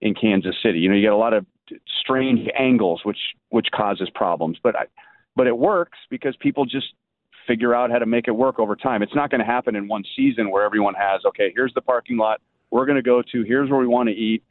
in 0.01 0.13
Kansas 0.13 0.55
City. 0.61 0.79
You 0.79 0.89
know, 0.89 0.95
you 0.95 1.01
get 1.01 1.13
a 1.13 1.17
lot 1.17 1.33
of 1.33 1.45
strange 2.01 2.47
angles, 2.57 3.01
which 3.03 3.17
which 3.49 3.67
causes 3.73 4.09
problems. 4.13 4.57
But 4.61 4.75
I, 4.75 4.85
but 5.35 5.47
it 5.47 5.57
works 5.57 5.97
because 6.09 6.35
people 6.39 6.65
just 6.65 6.87
figure 7.47 7.73
out 7.73 7.91
how 7.91 7.99
to 7.99 8.05
make 8.05 8.27
it 8.27 8.31
work 8.31 8.59
over 8.59 8.75
time. 8.75 9.03
It's 9.03 9.15
not 9.15 9.29
going 9.29 9.39
to 9.39 9.45
happen 9.45 9.75
in 9.75 9.87
one 9.87 10.03
season 10.15 10.51
where 10.51 10.63
everyone 10.63 10.95
has 10.95 11.21
okay, 11.25 11.51
here's 11.55 11.73
the 11.73 11.81
parking 11.81 12.17
lot 12.17 12.41
we're 12.75 12.85
going 12.85 12.97
to 12.97 13.01
go 13.01 13.21
to, 13.31 13.43
here's 13.43 13.69
where 13.69 13.79
we 13.79 13.87
want 13.87 14.09
to 14.09 14.15
eat, 14.15 14.43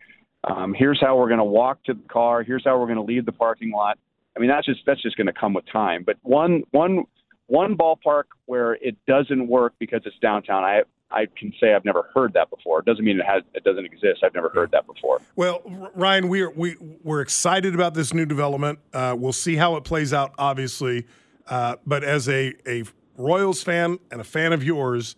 um, 0.44 0.74
here's 0.74 0.98
how 1.00 1.16
we're 1.18 1.28
going 1.28 1.38
to 1.38 1.44
walk 1.44 1.84
to 1.84 1.92
the 1.92 2.08
car, 2.08 2.42
here's 2.42 2.64
how 2.64 2.78
we're 2.78 2.86
going 2.86 2.96
to 2.96 3.02
leave 3.02 3.26
the 3.26 3.32
parking 3.32 3.70
lot. 3.70 3.98
I 4.34 4.40
mean, 4.40 4.48
that's 4.48 4.66
just 4.66 4.80
that's 4.86 5.02
just 5.02 5.16
going 5.16 5.26
to 5.26 5.32
come 5.32 5.52
with 5.52 5.64
time. 5.70 6.02
But 6.04 6.16
one 6.22 6.64
one 6.70 7.04
one 7.46 7.76
ballpark 7.76 8.24
where 8.46 8.74
it 8.74 8.96
doesn't 9.06 9.46
work 9.46 9.74
because 9.78 10.00
it's 10.06 10.18
downtown, 10.20 10.64
I 10.64 10.82
I 11.10 11.26
can 11.38 11.52
say 11.60 11.74
I've 11.74 11.84
never 11.84 12.10
heard 12.14 12.32
that 12.32 12.50
before. 12.50 12.80
It 12.80 12.86
doesn't 12.86 13.04
mean 13.04 13.20
it 13.20 13.26
has 13.26 13.42
it 13.54 13.62
doesn't 13.62 13.84
exist. 13.84 14.24
I've 14.24 14.34
never 14.34 14.48
heard 14.48 14.70
that 14.72 14.86
before. 14.86 15.20
Well, 15.36 15.62
Ryan, 15.94 16.28
we're 16.28 16.50
we 16.50 16.76
we're 17.02 17.20
excited 17.20 17.74
about 17.74 17.94
this 17.94 18.12
new 18.12 18.26
development. 18.26 18.80
Uh, 18.92 19.14
we'll 19.16 19.32
see 19.32 19.56
how 19.56 19.76
it 19.76 19.84
plays 19.84 20.12
out, 20.12 20.34
obviously. 20.38 21.06
Uh, 21.46 21.76
but 21.86 22.02
as 22.02 22.28
a 22.28 22.54
a 22.66 22.84
Royals 23.16 23.62
fan 23.62 23.98
and 24.10 24.20
a 24.20 24.24
fan 24.24 24.52
of 24.52 24.64
yours, 24.64 25.14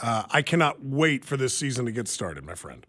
uh, 0.00 0.24
I 0.30 0.42
cannot 0.42 0.82
wait 0.84 1.24
for 1.24 1.36
this 1.36 1.56
season 1.56 1.84
to 1.86 1.92
get 1.92 2.08
started, 2.08 2.44
my 2.44 2.54
friend. 2.54 2.86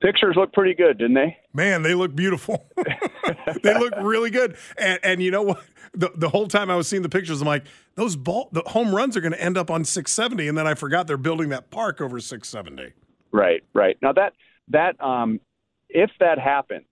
Pictures 0.00 0.36
look 0.36 0.52
pretty 0.52 0.74
good, 0.74 0.98
didn't 0.98 1.14
they? 1.14 1.36
Man, 1.52 1.82
they 1.82 1.94
look 1.94 2.14
beautiful. 2.14 2.66
they 3.62 3.72
look 3.74 3.94
really 4.02 4.30
good. 4.30 4.56
And, 4.76 5.00
and 5.02 5.22
you 5.22 5.30
know 5.30 5.42
what? 5.42 5.64
The, 5.94 6.10
the 6.14 6.28
whole 6.28 6.48
time 6.48 6.70
I 6.70 6.76
was 6.76 6.88
seeing 6.88 7.02
the 7.02 7.08
pictures, 7.08 7.40
I'm 7.40 7.46
like, 7.46 7.64
those 7.94 8.16
ball, 8.16 8.48
the 8.52 8.62
home 8.66 8.94
runs 8.94 9.16
are 9.16 9.20
going 9.20 9.32
to 9.32 9.40
end 9.40 9.56
up 9.56 9.70
on 9.70 9.84
670, 9.84 10.48
and 10.48 10.58
then 10.58 10.66
I 10.66 10.74
forgot 10.74 11.06
they're 11.06 11.16
building 11.16 11.50
that 11.50 11.70
park 11.70 12.00
over 12.00 12.20
670. 12.20 12.92
Right, 13.32 13.62
right. 13.72 13.96
Now 14.02 14.12
that 14.12 14.34
that 14.68 15.00
um, 15.02 15.40
if 15.88 16.10
that 16.20 16.38
happens, 16.38 16.86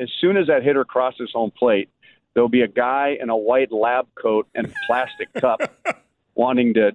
as 0.00 0.08
soon 0.20 0.36
as 0.36 0.46
that 0.46 0.62
hitter 0.62 0.84
crosses 0.84 1.30
home 1.32 1.50
plate, 1.50 1.88
there'll 2.34 2.48
be 2.48 2.62
a 2.62 2.68
guy 2.68 3.16
in 3.20 3.30
a 3.30 3.36
white 3.36 3.72
lab 3.72 4.06
coat 4.20 4.46
and 4.54 4.66
a 4.66 4.72
plastic 4.86 5.32
cup 5.34 5.60
wanting 6.34 6.74
to 6.74 6.92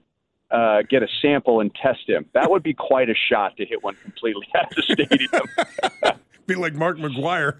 uh, 0.51 0.83
get 0.89 1.03
a 1.03 1.07
sample 1.21 1.59
and 1.59 1.73
test 1.75 2.07
him. 2.07 2.25
That 2.33 2.49
would 2.51 2.63
be 2.63 2.73
quite 2.73 3.09
a 3.09 3.15
shot 3.29 3.57
to 3.57 3.65
hit 3.65 3.83
one 3.83 3.95
completely 4.01 4.47
of 4.55 4.75
the 4.75 4.81
stadium. 4.83 6.19
be 6.47 6.55
like 6.55 6.73
Mark 6.73 6.97
McGwire. 6.97 7.57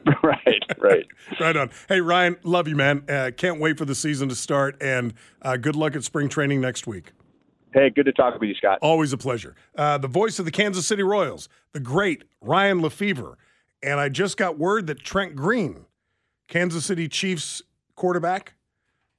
right, 0.22 0.62
right. 0.78 1.06
right 1.38 1.56
on. 1.56 1.70
Hey, 1.86 2.00
Ryan, 2.00 2.36
love 2.44 2.66
you, 2.66 2.74
man. 2.74 3.04
Uh, 3.08 3.30
can't 3.36 3.60
wait 3.60 3.76
for 3.76 3.84
the 3.84 3.94
season 3.94 4.28
to 4.30 4.34
start, 4.34 4.80
and 4.80 5.12
uh, 5.42 5.58
good 5.58 5.76
luck 5.76 5.94
at 5.94 6.02
spring 6.02 6.30
training 6.30 6.62
next 6.62 6.86
week. 6.86 7.12
Hey, 7.74 7.90
good 7.90 8.06
to 8.06 8.12
talk 8.12 8.38
with 8.38 8.48
you, 8.48 8.54
Scott. 8.54 8.78
Always 8.82 9.12
a 9.12 9.18
pleasure. 9.18 9.54
Uh, 9.76 9.98
the 9.98 10.08
voice 10.08 10.38
of 10.38 10.44
the 10.44 10.50
Kansas 10.50 10.86
City 10.86 11.02
Royals, 11.02 11.48
the 11.72 11.80
great 11.80 12.24
Ryan 12.40 12.80
Lefebvre. 12.80 13.36
And 13.82 13.98
I 13.98 14.08
just 14.08 14.36
got 14.36 14.58
word 14.58 14.86
that 14.86 15.00
Trent 15.00 15.34
Green, 15.34 15.86
Kansas 16.48 16.84
City 16.84 17.08
Chiefs 17.08 17.62
quarterback, 17.96 18.54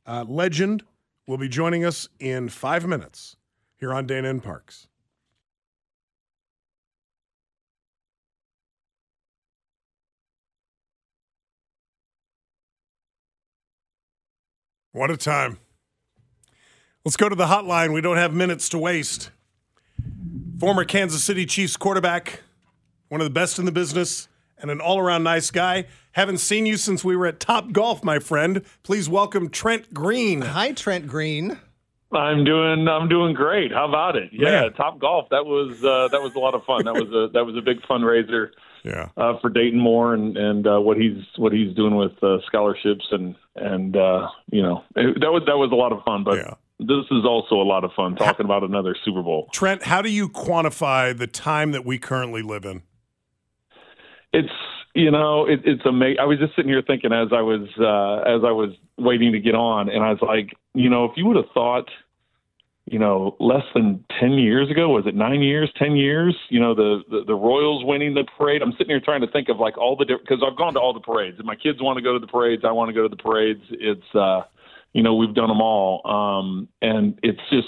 uh, 0.05 0.23
legend, 0.27 0.83
will 1.27 1.37
be 1.37 1.47
joining 1.47 1.85
us 1.85 2.09
in 2.19 2.49
five 2.49 2.85
minutes 2.85 3.37
here 3.77 3.93
on 3.93 4.05
Dana 4.05 4.29
and 4.29 4.43
Parks. 4.43 4.87
What 14.91 15.09
a 15.09 15.17
time. 15.17 15.57
Let's 17.03 17.17
go 17.17 17.27
to 17.27 17.35
the 17.35 17.47
hotline. 17.47 17.93
We 17.93 18.01
don't 18.01 18.17
have 18.17 18.31
minutes 18.31 18.69
to 18.69 18.77
waste. 18.77 19.31
Former 20.59 20.85
Kansas 20.85 21.23
City 21.23 21.47
Chiefs 21.47 21.75
quarterback, 21.75 22.41
one 23.09 23.19
of 23.19 23.25
the 23.25 23.31
best 23.31 23.57
in 23.57 23.65
the 23.65 23.71
business, 23.71 24.27
and 24.57 24.69
an 24.69 24.79
all 24.79 24.99
around 24.99 25.23
nice 25.23 25.49
guy. 25.49 25.87
Haven't 26.13 26.37
seen 26.37 26.67
you 26.67 26.77
since 26.77 27.03
we 27.03 27.15
were 27.15 27.25
at 27.25 27.39
Top 27.39 27.71
Golf, 27.71 28.03
my 28.03 28.19
friend. 28.19 28.61
Please 28.83 29.09
welcome 29.09 29.49
Trent 29.49 29.95
Green. 29.95 30.41
Hi, 30.41 30.71
Trent 30.71 31.07
Green. 31.07 31.59
I'm 32.11 32.43
doing 32.43 32.87
I'm 32.87 33.09
doing 33.09 33.33
great. 33.33 33.71
How 33.71 33.89
about 33.89 34.15
it? 34.15 34.29
Yeah, 34.31 34.61
Man. 34.61 34.73
Top 34.73 34.99
Golf. 34.99 35.29
That 35.31 35.47
was 35.47 35.83
uh, 35.83 36.09
that 36.09 36.21
was 36.21 36.35
a 36.35 36.39
lot 36.39 36.53
of 36.53 36.63
fun. 36.65 36.85
That 36.85 36.93
was 36.93 37.09
a 37.09 37.29
that 37.33 37.43
was 37.45 37.55
a 37.57 37.61
big 37.61 37.81
fundraiser. 37.89 38.49
Yeah. 38.83 39.09
Uh, 39.17 39.39
for 39.39 39.49
Dayton 39.49 39.79
Moore 39.79 40.13
and 40.13 40.37
and 40.37 40.67
uh, 40.67 40.79
what 40.79 40.97
he's 40.97 41.23
what 41.37 41.51
he's 41.51 41.75
doing 41.75 41.95
with 41.95 42.11
uh, 42.21 42.37
scholarships 42.45 43.07
and 43.09 43.33
and 43.55 43.97
uh, 43.97 44.27
you 44.51 44.61
know 44.61 44.83
it, 44.95 45.19
that 45.19 45.31
was 45.31 45.41
that 45.47 45.57
was 45.57 45.71
a 45.71 45.75
lot 45.75 45.91
of 45.91 46.03
fun. 46.03 46.23
But 46.23 46.37
yeah. 46.37 46.53
this 46.77 47.05
is 47.09 47.25
also 47.25 47.55
a 47.55 47.65
lot 47.65 47.83
of 47.83 47.91
fun 47.95 48.15
talking 48.17 48.45
about 48.45 48.63
another 48.63 48.95
Super 49.03 49.23
Bowl. 49.23 49.49
Trent, 49.51 49.81
how 49.81 50.03
do 50.03 50.11
you 50.11 50.29
quantify 50.29 51.17
the 51.17 51.25
time 51.25 51.71
that 51.71 51.85
we 51.85 51.97
currently 51.97 52.43
live 52.43 52.65
in? 52.65 52.83
It's 54.31 54.53
you 54.93 55.09
know, 55.09 55.45
it, 55.45 55.61
it's 55.65 55.85
amazing. 55.85 56.19
I 56.19 56.25
was 56.25 56.39
just 56.39 56.55
sitting 56.55 56.69
here 56.69 56.83
thinking 56.85 57.11
as 57.11 57.29
I 57.31 57.41
was 57.41 57.67
uh, 57.79 58.29
as 58.29 58.41
I 58.45 58.51
was 58.51 58.71
waiting 58.97 59.31
to 59.31 59.39
get 59.39 59.55
on, 59.55 59.89
and 59.89 60.03
I 60.03 60.11
was 60.11 60.21
like, 60.21 60.55
you 60.73 60.89
know, 60.89 61.05
if 61.05 61.11
you 61.15 61.25
would 61.25 61.35
have 61.35 61.49
thought, 61.53 61.89
you 62.85 62.99
know, 62.99 63.35
less 63.39 63.63
than 63.73 64.05
ten 64.19 64.33
years 64.33 64.69
ago, 64.69 64.89
was 64.89 65.07
it 65.07 65.15
nine 65.15 65.41
years, 65.41 65.71
ten 65.79 65.95
years? 65.95 66.35
You 66.49 66.59
know, 66.59 66.75
the 66.75 67.01
the, 67.09 67.23
the 67.25 67.33
Royals 67.33 67.83
winning 67.83 68.13
the 68.13 68.23
parade. 68.37 68.61
I'm 68.61 68.71
sitting 68.73 68.89
here 68.89 69.01
trying 69.03 69.21
to 69.21 69.31
think 69.31 69.49
of 69.49 69.57
like 69.57 69.77
all 69.79 69.95
the 69.95 70.05
different 70.05 70.27
because 70.27 70.43
I've 70.45 70.57
gone 70.57 70.75
to 70.75 70.79
all 70.79 70.93
the 70.93 70.99
parades, 70.99 71.39
and 71.39 71.47
my 71.47 71.55
kids 71.55 71.81
want 71.81 71.97
to 71.97 72.03
go 72.03 72.13
to 72.13 72.19
the 72.19 72.31
parades. 72.31 72.63
I 72.63 72.71
want 72.71 72.89
to 72.89 72.93
go 72.93 73.01
to 73.01 73.09
the 73.09 73.21
parades. 73.21 73.63
It's 73.71 74.15
uh, 74.15 74.41
you 74.93 75.01
know, 75.01 75.15
we've 75.15 75.33
done 75.33 75.49
them 75.49 75.61
all, 75.61 76.05
um, 76.05 76.67
and 76.83 77.17
it's 77.23 77.41
just 77.49 77.67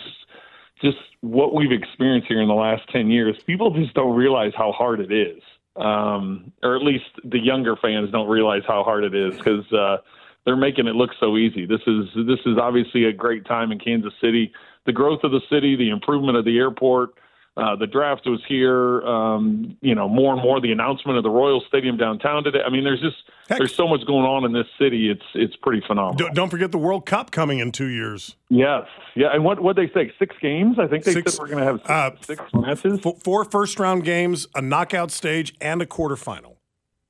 just 0.83 0.97
what 1.21 1.55
we've 1.55 1.71
experienced 1.71 2.27
here 2.27 2.41
in 2.41 2.47
the 2.47 2.53
last 2.53 2.83
10 2.91 3.09
years, 3.09 3.35
people 3.47 3.73
just 3.73 3.95
don't 3.95 4.15
realize 4.15 4.51
how 4.55 4.71
hard 4.73 4.99
it 4.99 5.11
is 5.11 5.41
um, 5.75 6.51
or 6.63 6.75
at 6.75 6.81
least 6.83 7.05
the 7.23 7.39
younger 7.39 7.75
fans 7.75 8.11
don't 8.11 8.29
realize 8.29 8.63
how 8.67 8.83
hard 8.83 9.03
it 9.03 9.15
is 9.15 9.35
because 9.35 9.71
uh, 9.73 9.97
they're 10.45 10.55
making 10.55 10.87
it 10.87 10.95
look 10.95 11.11
so 11.19 11.37
easy. 11.37 11.65
This 11.65 11.81
is 11.87 12.05
this 12.27 12.39
is 12.45 12.57
obviously 12.61 13.05
a 13.05 13.13
great 13.13 13.45
time 13.45 13.71
in 13.71 13.79
Kansas 13.79 14.13
City. 14.21 14.53
The 14.85 14.93
growth 14.93 15.23
of 15.23 15.31
the 15.31 15.41
city, 15.49 15.75
the 15.75 15.89
improvement 15.89 16.37
of 16.37 16.45
the 16.45 16.57
airport, 16.57 17.15
uh, 17.57 17.75
the 17.75 17.87
draft 17.87 18.23
was 18.25 18.41
here. 18.47 19.01
Um, 19.03 19.77
you 19.81 19.95
know, 19.95 20.09
more 20.09 20.33
and 20.33 20.41
more 20.41 20.59
the 20.59 20.71
announcement 20.71 21.17
of 21.17 21.23
the 21.23 21.29
Royal 21.29 21.63
Stadium 21.67 21.95
downtown 21.95 22.43
today. 22.43 22.59
I 22.65 22.69
mean, 22.69 22.83
there's 22.83 22.99
just 22.99 23.15
Heck. 23.47 23.59
there's 23.59 23.73
so 23.73 23.87
much 23.87 24.05
going 24.05 24.25
on 24.25 24.43
in 24.43 24.51
this 24.51 24.67
city. 24.77 25.09
It's 25.09 25.25
it's 25.33 25.55
pretty 25.55 25.81
phenomenal. 25.87 26.15
Don't, 26.15 26.35
don't 26.35 26.49
forget 26.49 26.71
the 26.73 26.77
World 26.77 27.05
Cup 27.05 27.31
coming 27.31 27.59
in 27.59 27.71
two 27.71 27.87
years. 27.87 28.35
Yes, 28.49 28.83
yeah. 29.15 29.27
And 29.33 29.45
what 29.45 29.61
what 29.61 29.77
they 29.77 29.87
say? 29.93 30.11
Six 30.19 30.35
games? 30.41 30.77
I 30.79 30.87
think 30.87 31.05
they 31.05 31.13
six, 31.13 31.33
said 31.33 31.39
we're 31.39 31.47
going 31.47 31.59
to 31.59 31.65
have 31.65 31.79
six, 31.79 31.89
uh, 31.89 32.11
six 32.21 32.53
matches. 32.53 32.99
F- 33.05 33.23
four 33.23 33.45
first 33.45 33.79
round 33.79 34.03
games, 34.03 34.47
a 34.53 34.61
knockout 34.61 35.11
stage, 35.11 35.55
and 35.61 35.81
a 35.81 35.85
quarterfinal. 35.85 36.57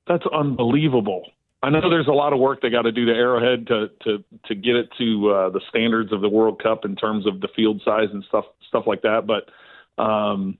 That's 0.06 0.24
unbelievable. 0.32 1.24
I 1.62 1.70
know 1.70 1.90
there's 1.90 2.06
a 2.06 2.12
lot 2.12 2.32
of 2.32 2.38
work 2.38 2.60
they 2.62 2.70
got 2.70 2.82
to 2.82 2.92
do 2.92 3.06
to 3.06 3.12
Arrowhead 3.12 3.66
to 3.66 3.88
to 4.04 4.24
to 4.44 4.54
get 4.54 4.76
it 4.76 4.90
to 4.98 5.30
uh, 5.30 5.50
the 5.50 5.60
standards 5.68 6.12
of 6.12 6.20
the 6.20 6.28
World 6.28 6.62
Cup 6.62 6.84
in 6.84 6.94
terms 6.94 7.26
of 7.26 7.40
the 7.40 7.48
field 7.56 7.82
size 7.84 8.08
and 8.12 8.22
stuff 8.28 8.44
stuff 8.68 8.84
like 8.86 9.02
that, 9.02 9.26
but 9.26 9.48
um, 9.98 10.58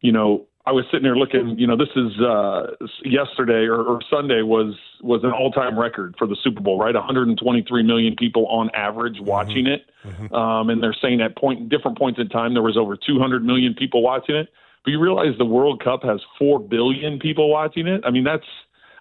you 0.00 0.12
know, 0.12 0.46
I 0.66 0.72
was 0.72 0.84
sitting 0.90 1.04
there 1.04 1.16
looking. 1.16 1.56
You 1.58 1.66
know, 1.68 1.76
this 1.76 1.94
is 1.94 2.20
uh, 2.20 2.74
yesterday 3.04 3.66
or, 3.66 3.82
or 3.84 4.00
Sunday 4.10 4.42
was 4.42 4.74
was 5.00 5.22
an 5.22 5.30
all 5.30 5.52
time 5.52 5.78
record 5.78 6.16
for 6.18 6.26
the 6.26 6.36
Super 6.42 6.60
Bowl, 6.60 6.78
right? 6.78 6.94
123 6.94 7.82
million 7.84 8.16
people 8.16 8.46
on 8.48 8.70
average 8.74 9.14
mm-hmm. 9.14 9.26
watching 9.26 9.66
it, 9.68 9.86
mm-hmm. 10.04 10.34
um, 10.34 10.68
and 10.68 10.82
they're 10.82 10.96
saying 11.00 11.20
at 11.20 11.36
point 11.36 11.68
different 11.68 11.96
points 11.96 12.18
in 12.18 12.28
time 12.28 12.54
there 12.54 12.64
was 12.64 12.76
over 12.76 12.96
200 12.96 13.44
million 13.44 13.74
people 13.74 14.02
watching 14.02 14.34
it. 14.34 14.48
But 14.84 14.90
you 14.90 15.00
realize 15.00 15.38
the 15.38 15.44
World 15.44 15.82
Cup 15.82 16.02
has 16.02 16.20
four 16.36 16.58
billion 16.58 17.20
people 17.20 17.48
watching 17.48 17.86
it. 17.86 18.02
I 18.04 18.10
mean, 18.10 18.24
that's 18.24 18.46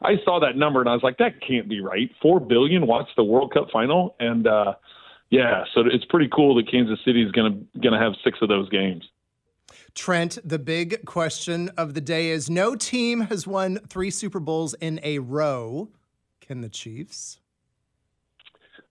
I 0.04 0.18
saw 0.24 0.40
that 0.42 0.56
number 0.56 0.82
and 0.82 0.90
I 0.90 0.94
was 0.94 1.04
like, 1.04 1.18
that 1.18 1.42
can't 1.42 1.68
be 1.68 1.82
right. 1.82 2.12
Four 2.22 2.40
billion 2.40 2.86
watch 2.86 3.08
the 3.18 3.24
World 3.24 3.52
Cup 3.52 3.70
final, 3.74 4.16
and 4.20 4.46
uh, 4.46 4.76
yeah, 5.32 5.64
so 5.74 5.82
it's 5.92 6.06
pretty 6.06 6.30
cool 6.32 6.54
that 6.56 6.70
Kansas 6.70 7.00
City 7.04 7.24
is 7.24 7.32
going 7.32 7.52
to 7.74 7.80
going 7.80 7.94
to 7.94 8.00
have 8.00 8.14
six 8.24 8.38
of 8.44 8.50
those 8.50 8.70
games. 8.70 9.04
Trent, 9.96 10.38
the 10.44 10.60
big 10.60 11.06
question 11.06 11.70
of 11.78 11.94
the 11.94 12.02
day 12.02 12.30
is 12.30 12.50
no 12.50 12.76
team 12.76 13.22
has 13.22 13.48
won 13.48 13.80
three 13.88 14.12
Super 14.12 14.42
Bowls 14.42 14.76
in 14.76 15.00
a 15.02 15.20
row. 15.20 15.90
Can 16.42 16.62
the 16.62 16.70
Chiefs? 16.70 17.40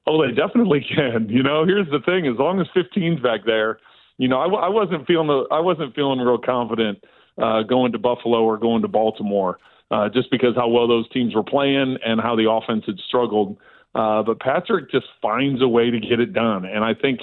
Oh, 0.06 0.26
they 0.26 0.32
definitely 0.32 0.84
can. 0.96 1.28
You 1.28 1.42
know, 1.42 1.64
here's 1.66 1.88
the 1.90 2.00
thing: 2.00 2.26
as 2.26 2.38
long 2.38 2.58
as 2.58 2.66
15's 2.74 3.22
back 3.22 3.40
there, 3.44 3.78
you 4.16 4.28
know, 4.28 4.38
I, 4.38 4.46
I 4.46 4.68
wasn't 4.68 5.06
feeling 5.06 5.46
I 5.50 5.60
wasn't 5.60 5.94
feeling 5.94 6.20
real 6.20 6.38
confident 6.38 7.04
uh, 7.40 7.62
going 7.62 7.92
to 7.92 7.98
Buffalo 7.98 8.42
or 8.42 8.56
going 8.56 8.82
to 8.82 8.88
Baltimore, 8.88 9.58
uh, 9.90 10.08
just 10.08 10.30
because 10.30 10.56
how 10.56 10.68
well 10.68 10.88
those 10.88 11.08
teams 11.10 11.34
were 11.34 11.44
playing 11.44 11.98
and 12.04 12.20
how 12.20 12.34
the 12.34 12.50
offense 12.50 12.84
had 12.86 12.98
struggled. 13.06 13.58
Uh, 13.94 14.22
but 14.22 14.40
Patrick 14.40 14.90
just 14.90 15.06
finds 15.22 15.62
a 15.62 15.68
way 15.68 15.90
to 15.90 16.00
get 16.00 16.18
it 16.18 16.32
done, 16.32 16.64
and 16.64 16.82
I 16.82 16.94
think 16.94 17.20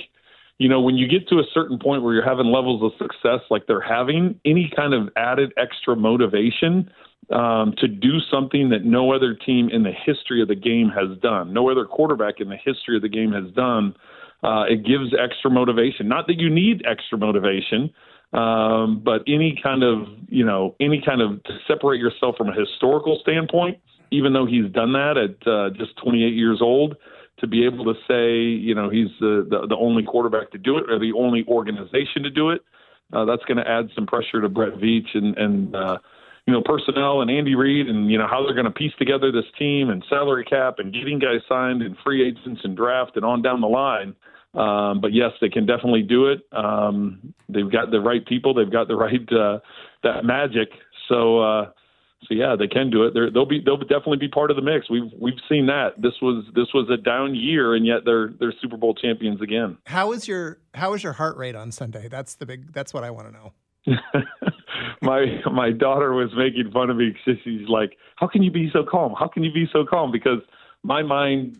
you 0.62 0.70
know, 0.70 0.80
when 0.80 0.96
you 0.96 1.08
get 1.08 1.27
to 1.30 1.39
a 1.39 1.44
certain 1.56 1.80
point 1.80 2.03
where 2.03 2.13
you're 2.13 2.24
having 2.24 2.46
levels 2.46 2.84
of 2.84 2.91
success 3.00 3.39
like 3.50 3.65
they're 3.65 3.82
having, 3.82 4.39
any 4.46 4.72
kind 4.75 4.94
of 4.94 5.10
added 5.15 5.51
extra 5.58 5.96
motivation 5.96 6.88
um, 7.32 7.74
to 7.80 7.88
do 7.88 8.20
something 8.32 8.70
that 8.70 8.86
no 8.86 9.12
other 9.12 9.34
team 9.34 9.70
in 9.70 9.82
the 9.82 9.91
history 9.91 10.39
of 10.39 10.48
the 10.48 10.56
game 10.56 10.89
has 10.89 11.18
done, 11.18 11.51
no 11.51 11.72
other 11.72 11.86
quarterback 11.86 12.39
in 12.39 12.48
the 12.48 12.58
history 12.58 12.96
of 12.96 13.01
the 13.01 13.10
game 13.10 13.32
has 13.32 13.51
done, 13.56 13.96
uh, 14.44 14.65
it 14.70 14.86
gives 14.86 15.15
extra 15.20 15.50
motivation. 15.50 16.08
Not 16.08 16.27
that 16.27 16.39
you 16.39 16.48
need 16.48 16.84
extra 16.86 17.18
motivation, 17.18 17.91
Um, 18.34 19.01
but 19.03 19.24
any 19.27 19.60
kind 19.62 19.84
of, 19.84 20.08
you 20.30 20.46
know, 20.46 20.75
any 20.80 21.01
kind 21.06 21.22
of 21.22 21.44
to 21.44 21.58
separate 21.68 22.00
yourself 22.00 22.38
from 22.38 22.50
a 22.50 22.53
historical 22.53 23.20
standpoint, 23.20 23.80
even 24.12 24.32
though 24.32 24.46
he's 24.46 24.72
done 24.72 24.94
that 24.94 25.18
at 25.18 25.36
uh, 25.46 25.72
just 25.72 25.98
28 25.98 26.34
years 26.34 26.62
old, 26.62 26.96
to 27.42 27.48
be 27.48 27.66
able 27.66 27.84
to 27.86 27.94
say, 28.08 28.40
you 28.40 28.74
know, 28.74 28.90
he's 28.90 29.10
the, 29.20 29.46
the, 29.50 29.68
the 29.68 29.76
only 29.76 30.04
quarterback 30.04 30.52
to 30.52 30.58
do 30.58 30.78
it 30.78 30.90
or 30.90 30.98
the 31.00 31.14
only 31.18 31.44
organization 31.48 32.24
to 32.24 32.30
do 32.30 32.50
it, 32.50 32.62
uh, 33.14 33.26
that's 33.26 33.44
going 33.46 33.58
to 33.58 33.68
add 33.68 33.90
some 33.94 34.06
pressure 34.06 34.42
to 34.42 34.50
Brett 34.50 34.74
Veach 34.76 35.14
and, 35.14 35.38
and 35.38 35.76
uh, 35.76 35.98
you 36.48 36.54
know, 36.54 36.62
personnel 36.64 37.22
and 37.22 37.30
Andy 37.30 37.56
Reid 37.56 37.88
and, 37.88 38.10
you 38.10 38.18
know, 38.18 38.28
how 38.28 38.44
they're 38.44 38.56
going 38.56 38.66
to 38.66 38.72
piece 38.72 38.94
together 38.98 39.32
this 39.32 39.46
team 39.60 39.90
and 39.90 40.04
salary 40.10 40.46
cap 40.46 40.76
and 40.80 40.94
getting 40.94 41.20
guys 41.20 41.42
signed 41.48 41.82
and 41.82 41.96
free 42.04 42.28
agents 42.28 42.62
and 42.64 42.76
draft 42.76 43.16
and 43.16 43.26
on 43.26 43.42
down 43.42 43.62
the 43.62 43.68
line. 43.68 44.16
Um, 44.54 45.00
but 45.00 45.14
yes, 45.14 45.32
they 45.40 45.50
can 45.50 45.66
definitely 45.66 46.02
do 46.02 46.28
it. 46.28 46.42
Um, 46.52 47.34
they've 47.48 47.72
got 47.72 47.92
the 47.92 48.02
right 48.02 48.26
people. 48.26 48.54
They've 48.54 48.72
got 48.72 48.88
the 48.88 48.96
right, 48.96 49.22
uh, 49.32 49.60
that 50.04 50.26
magic. 50.26 50.70
So, 51.08 51.40
uh, 51.40 51.72
so 52.28 52.36
yeah, 52.36 52.56
they 52.58 52.68
can 52.68 52.90
do 52.90 53.04
it. 53.04 53.13
they 53.13 53.38
will 53.38 53.46
be 53.46 53.60
they'll 53.63 53.78
definitely 53.78 54.18
be 54.18 54.28
part 54.28 54.51
of 54.51 54.56
the 54.56 54.62
mix. 54.62 54.90
We've 54.90 55.12
we've 55.20 55.40
seen 55.50 55.66
that. 55.68 56.01
This 56.01 56.13
was 56.22 56.46
this 56.54 56.68
was 56.74 56.90
a 56.90 56.98
down 56.98 57.36
year, 57.36 57.74
and 57.74 57.86
yet 57.86 58.06
they're 58.06 58.30
they're 58.40 58.54
Super 58.62 58.78
Bowl 58.78 58.94
champions 58.94 59.42
again. 59.42 59.78
How 59.86 60.12
is 60.12 60.28
your 60.28 60.60
how 60.74 60.94
is 60.94 61.04
your 61.04 61.13
heart 61.13 61.38
rate 61.38 61.56
on 61.56 61.72
Sunday? 61.72 62.08
That's 62.08 62.36
the 62.36 62.46
big. 62.46 62.74
That's 62.74 62.94
what 62.94 63.04
I 63.04 63.10
want 63.10 63.28
to 63.28 63.34
know. 63.34 63.54
my 65.01 65.42
my 65.51 65.72
daughter 65.72 66.13
was 66.13 66.30
making 66.36 66.72
fun 66.72 66.90
of 66.90 66.98
me. 66.98 67.10
because 67.10 67.42
She's 67.44 67.68
like, 67.68 67.98
"How 68.18 68.28
can 68.28 68.44
you 68.44 68.51
be 68.51 68.70
so 68.72 68.84
calm? 68.90 69.16
How 69.18 69.28
can 69.28 69.44
you 69.44 69.51
be 69.51 69.68
so 69.74 69.84
calm?" 69.84 70.12
Because 70.12 70.40
my 70.84 71.01
mind, 71.04 71.60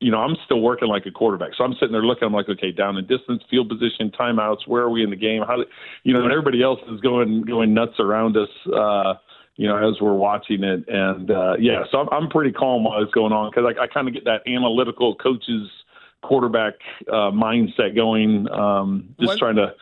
you 0.00 0.10
know, 0.10 0.18
I'm 0.18 0.36
still 0.44 0.60
working 0.60 0.88
like 0.88 1.04
a 1.06 1.10
quarterback. 1.10 1.50
So 1.56 1.64
I'm 1.64 1.74
sitting 1.74 1.92
there 1.92 2.02
looking. 2.02 2.24
I'm 2.24 2.32
like, 2.32 2.48
okay, 2.48 2.72
down 2.72 2.96
in 2.96 3.06
distance, 3.06 3.42
field 3.50 3.68
position, 3.68 4.10
timeouts. 4.18 4.66
Where 4.66 4.82
are 4.82 4.90
we 4.90 5.02
in 5.02 5.10
the 5.10 5.16
game? 5.16 5.42
How, 5.46 5.56
do, 5.56 5.64
you 6.04 6.14
know, 6.14 6.22
and 6.22 6.30
everybody 6.32 6.62
else 6.62 6.80
is 6.90 7.00
going 7.00 7.42
going 7.42 7.74
nuts 7.74 7.98
around 7.98 8.36
us. 8.36 8.48
Uh, 8.66 9.14
you 9.56 9.68
know, 9.68 9.76
as 9.76 10.00
we're 10.00 10.14
watching 10.14 10.64
it, 10.64 10.88
and 10.88 11.30
uh, 11.30 11.54
yeah, 11.58 11.84
so 11.90 11.98
I'm, 11.98 12.08
I'm 12.10 12.28
pretty 12.30 12.52
calm 12.52 12.84
while 12.84 13.02
it's 13.02 13.12
going 13.12 13.32
on 13.32 13.50
because 13.50 13.74
I, 13.78 13.82
I 13.82 13.86
kind 13.86 14.08
of 14.08 14.14
get 14.14 14.24
that 14.24 14.42
analytical 14.46 15.14
coaches 15.16 15.68
quarterback 16.22 16.74
uh, 17.08 17.30
mindset 17.30 17.94
going. 17.94 18.48
Um, 18.50 19.14
just 19.18 19.28
what? 19.28 19.38
trying 19.38 19.56
to 19.56 19.74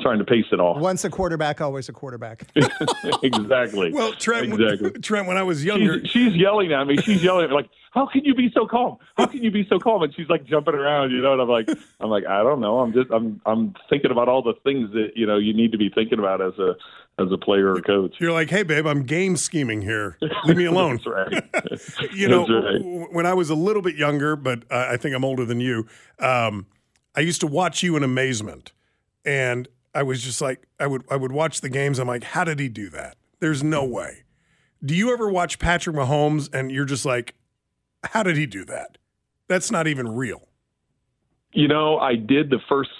trying 0.00 0.18
to 0.18 0.24
pace 0.24 0.44
it 0.52 0.60
all. 0.60 0.78
Once 0.78 1.04
a 1.04 1.10
quarterback, 1.10 1.60
always 1.60 1.88
a 1.88 1.92
quarterback. 1.92 2.44
exactly. 3.22 3.92
Well, 3.92 4.12
Trent, 4.12 4.52
exactly. 4.52 4.90
Trent, 5.02 5.26
when 5.26 5.36
I 5.36 5.42
was 5.42 5.64
younger, 5.64 6.00
she's, 6.00 6.10
she's, 6.10 6.34
yelling 6.34 6.72
at 6.72 6.86
me. 6.86 6.96
She's 6.98 7.22
yelling 7.22 7.44
at 7.44 7.50
me 7.50 7.56
like, 7.56 7.70
"How 7.90 8.06
can 8.06 8.24
you 8.24 8.34
be 8.34 8.50
so 8.54 8.66
calm? 8.66 8.98
How 9.16 9.26
can 9.26 9.42
you 9.42 9.50
be 9.50 9.66
so 9.68 9.78
calm?" 9.78 10.02
And 10.02 10.14
she's 10.14 10.28
like 10.28 10.44
jumping 10.44 10.74
around, 10.74 11.10
you 11.10 11.20
know. 11.20 11.32
And 11.32 11.42
I'm 11.42 11.48
like, 11.48 11.68
I'm 12.00 12.10
like, 12.10 12.26
I 12.26 12.42
don't 12.42 12.60
know. 12.60 12.80
I'm 12.80 12.92
just, 12.92 13.10
I'm, 13.10 13.40
I'm 13.46 13.74
thinking 13.90 14.10
about 14.10 14.28
all 14.28 14.42
the 14.42 14.54
things 14.64 14.90
that 14.92 15.12
you 15.16 15.26
know 15.26 15.38
you 15.38 15.54
need 15.54 15.72
to 15.72 15.78
be 15.78 15.90
thinking 15.92 16.18
about 16.18 16.40
as 16.40 16.58
a 16.58 16.76
as 17.18 17.32
a 17.32 17.38
player 17.38 17.72
or 17.72 17.80
coach. 17.80 18.14
You're 18.20 18.32
like, 18.32 18.50
hey, 18.50 18.62
babe, 18.62 18.86
I'm 18.86 19.02
game 19.02 19.36
scheming 19.36 19.82
here. 19.82 20.16
Leave 20.44 20.56
me 20.56 20.66
alone. 20.66 21.00
That's 21.52 22.00
right. 22.00 22.12
you 22.12 22.28
know, 22.28 22.46
right. 22.46 23.12
when 23.12 23.26
I 23.26 23.34
was 23.34 23.50
a 23.50 23.54
little 23.54 23.82
bit 23.82 23.96
younger, 23.96 24.36
but 24.36 24.64
uh, 24.70 24.88
I 24.90 24.96
think 24.96 25.14
I'm 25.14 25.24
older 25.24 25.44
than 25.44 25.60
you, 25.60 25.86
um, 26.18 26.66
I 27.14 27.20
used 27.20 27.40
to 27.40 27.46
watch 27.46 27.82
you 27.82 27.96
in 27.96 28.04
amazement. 28.04 28.72
And 29.24 29.68
I 29.94 30.04
was 30.04 30.22
just 30.22 30.40
like, 30.40 30.66
I 30.78 30.86
would 30.86 31.04
I 31.10 31.16
would 31.16 31.32
watch 31.32 31.60
the 31.60 31.68
games. 31.68 31.98
I'm 31.98 32.06
like, 32.06 32.22
how 32.22 32.44
did 32.44 32.60
he 32.60 32.68
do 32.68 32.88
that? 32.90 33.16
There's 33.40 33.62
no 33.64 33.84
way. 33.84 34.24
Do 34.84 34.94
you 34.94 35.12
ever 35.12 35.28
watch 35.28 35.58
Patrick 35.58 35.96
Mahomes 35.96 36.52
and 36.54 36.70
you're 36.70 36.84
just 36.84 37.04
like, 37.04 37.34
how 38.04 38.22
did 38.22 38.36
he 38.36 38.46
do 38.46 38.64
that? 38.66 38.96
That's 39.48 39.72
not 39.72 39.88
even 39.88 40.08
real. 40.08 40.48
You 41.52 41.66
know, 41.66 41.98
I 41.98 42.14
did 42.14 42.50
the 42.50 42.60
first 42.68 42.90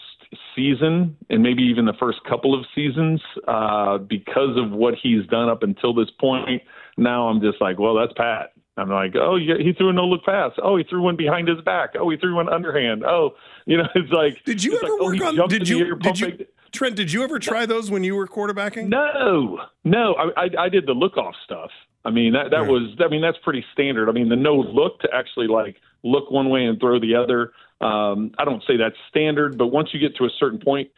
season 0.54 1.16
and 1.30 1.42
maybe 1.42 1.62
even 1.62 1.84
the 1.84 1.94
first 1.98 2.18
couple 2.28 2.58
of 2.58 2.64
seasons 2.74 3.20
uh, 3.46 3.98
because 3.98 4.56
of 4.56 4.70
what 4.70 4.94
he's 5.02 5.26
done 5.26 5.48
up 5.48 5.62
until 5.62 5.94
this 5.94 6.10
point. 6.20 6.62
Now 6.96 7.28
I'm 7.28 7.40
just 7.40 7.60
like, 7.60 7.78
well, 7.78 7.94
that's 7.94 8.12
Pat. 8.16 8.52
I'm 8.76 8.90
like, 8.90 9.14
oh, 9.16 9.36
yeah, 9.36 9.54
he 9.58 9.72
threw 9.72 9.90
a 9.90 9.92
no 9.92 10.04
look 10.04 10.24
pass. 10.24 10.52
Oh, 10.62 10.76
he 10.76 10.84
threw 10.84 11.02
one 11.02 11.16
behind 11.16 11.48
his 11.48 11.60
back. 11.62 11.90
Oh, 11.98 12.08
he 12.10 12.16
threw 12.16 12.36
one 12.36 12.48
underhand. 12.48 13.04
Oh, 13.04 13.30
you 13.66 13.76
know, 13.76 13.88
it's 13.94 14.12
like. 14.12 14.44
Did 14.44 14.62
you 14.62 14.76
ever 14.76 14.92
like, 14.92 15.00
work 15.00 15.18
oh, 15.20 15.42
on? 15.42 15.48
Did 15.48 15.68
you? 15.68 15.96
Did 15.96 16.20
you? 16.20 16.46
Trent, 16.70 16.96
did 16.96 17.12
you 17.12 17.24
ever 17.24 17.38
try 17.38 17.66
those 17.66 17.90
when 17.90 18.04
you 18.04 18.14
were 18.14 18.26
quarterbacking? 18.26 18.88
No, 18.88 19.58
no. 19.84 20.14
I, 20.14 20.44
I, 20.44 20.48
I 20.64 20.68
did 20.68 20.86
the 20.86 20.92
look 20.92 21.16
off 21.16 21.34
stuff. 21.44 21.70
I 22.08 22.10
mean 22.10 22.32
that 22.32 22.50
that 22.52 22.66
was. 22.66 22.96
I 23.04 23.08
mean 23.08 23.20
that's 23.20 23.36
pretty 23.44 23.62
standard. 23.74 24.08
I 24.08 24.12
mean 24.12 24.30
the 24.30 24.36
no 24.36 24.54
look 24.54 25.00
to 25.00 25.08
actually 25.12 25.46
like 25.46 25.76
look 26.02 26.30
one 26.30 26.48
way 26.48 26.64
and 26.64 26.80
throw 26.80 26.98
the 26.98 27.14
other. 27.14 27.52
Um, 27.86 28.32
I 28.38 28.46
don't 28.46 28.62
say 28.66 28.78
that's 28.78 28.96
standard, 29.10 29.58
but 29.58 29.66
once 29.66 29.90
you 29.92 30.00
get 30.00 30.16
to 30.16 30.24
a 30.24 30.30
certain 30.40 30.58
point 30.58 30.88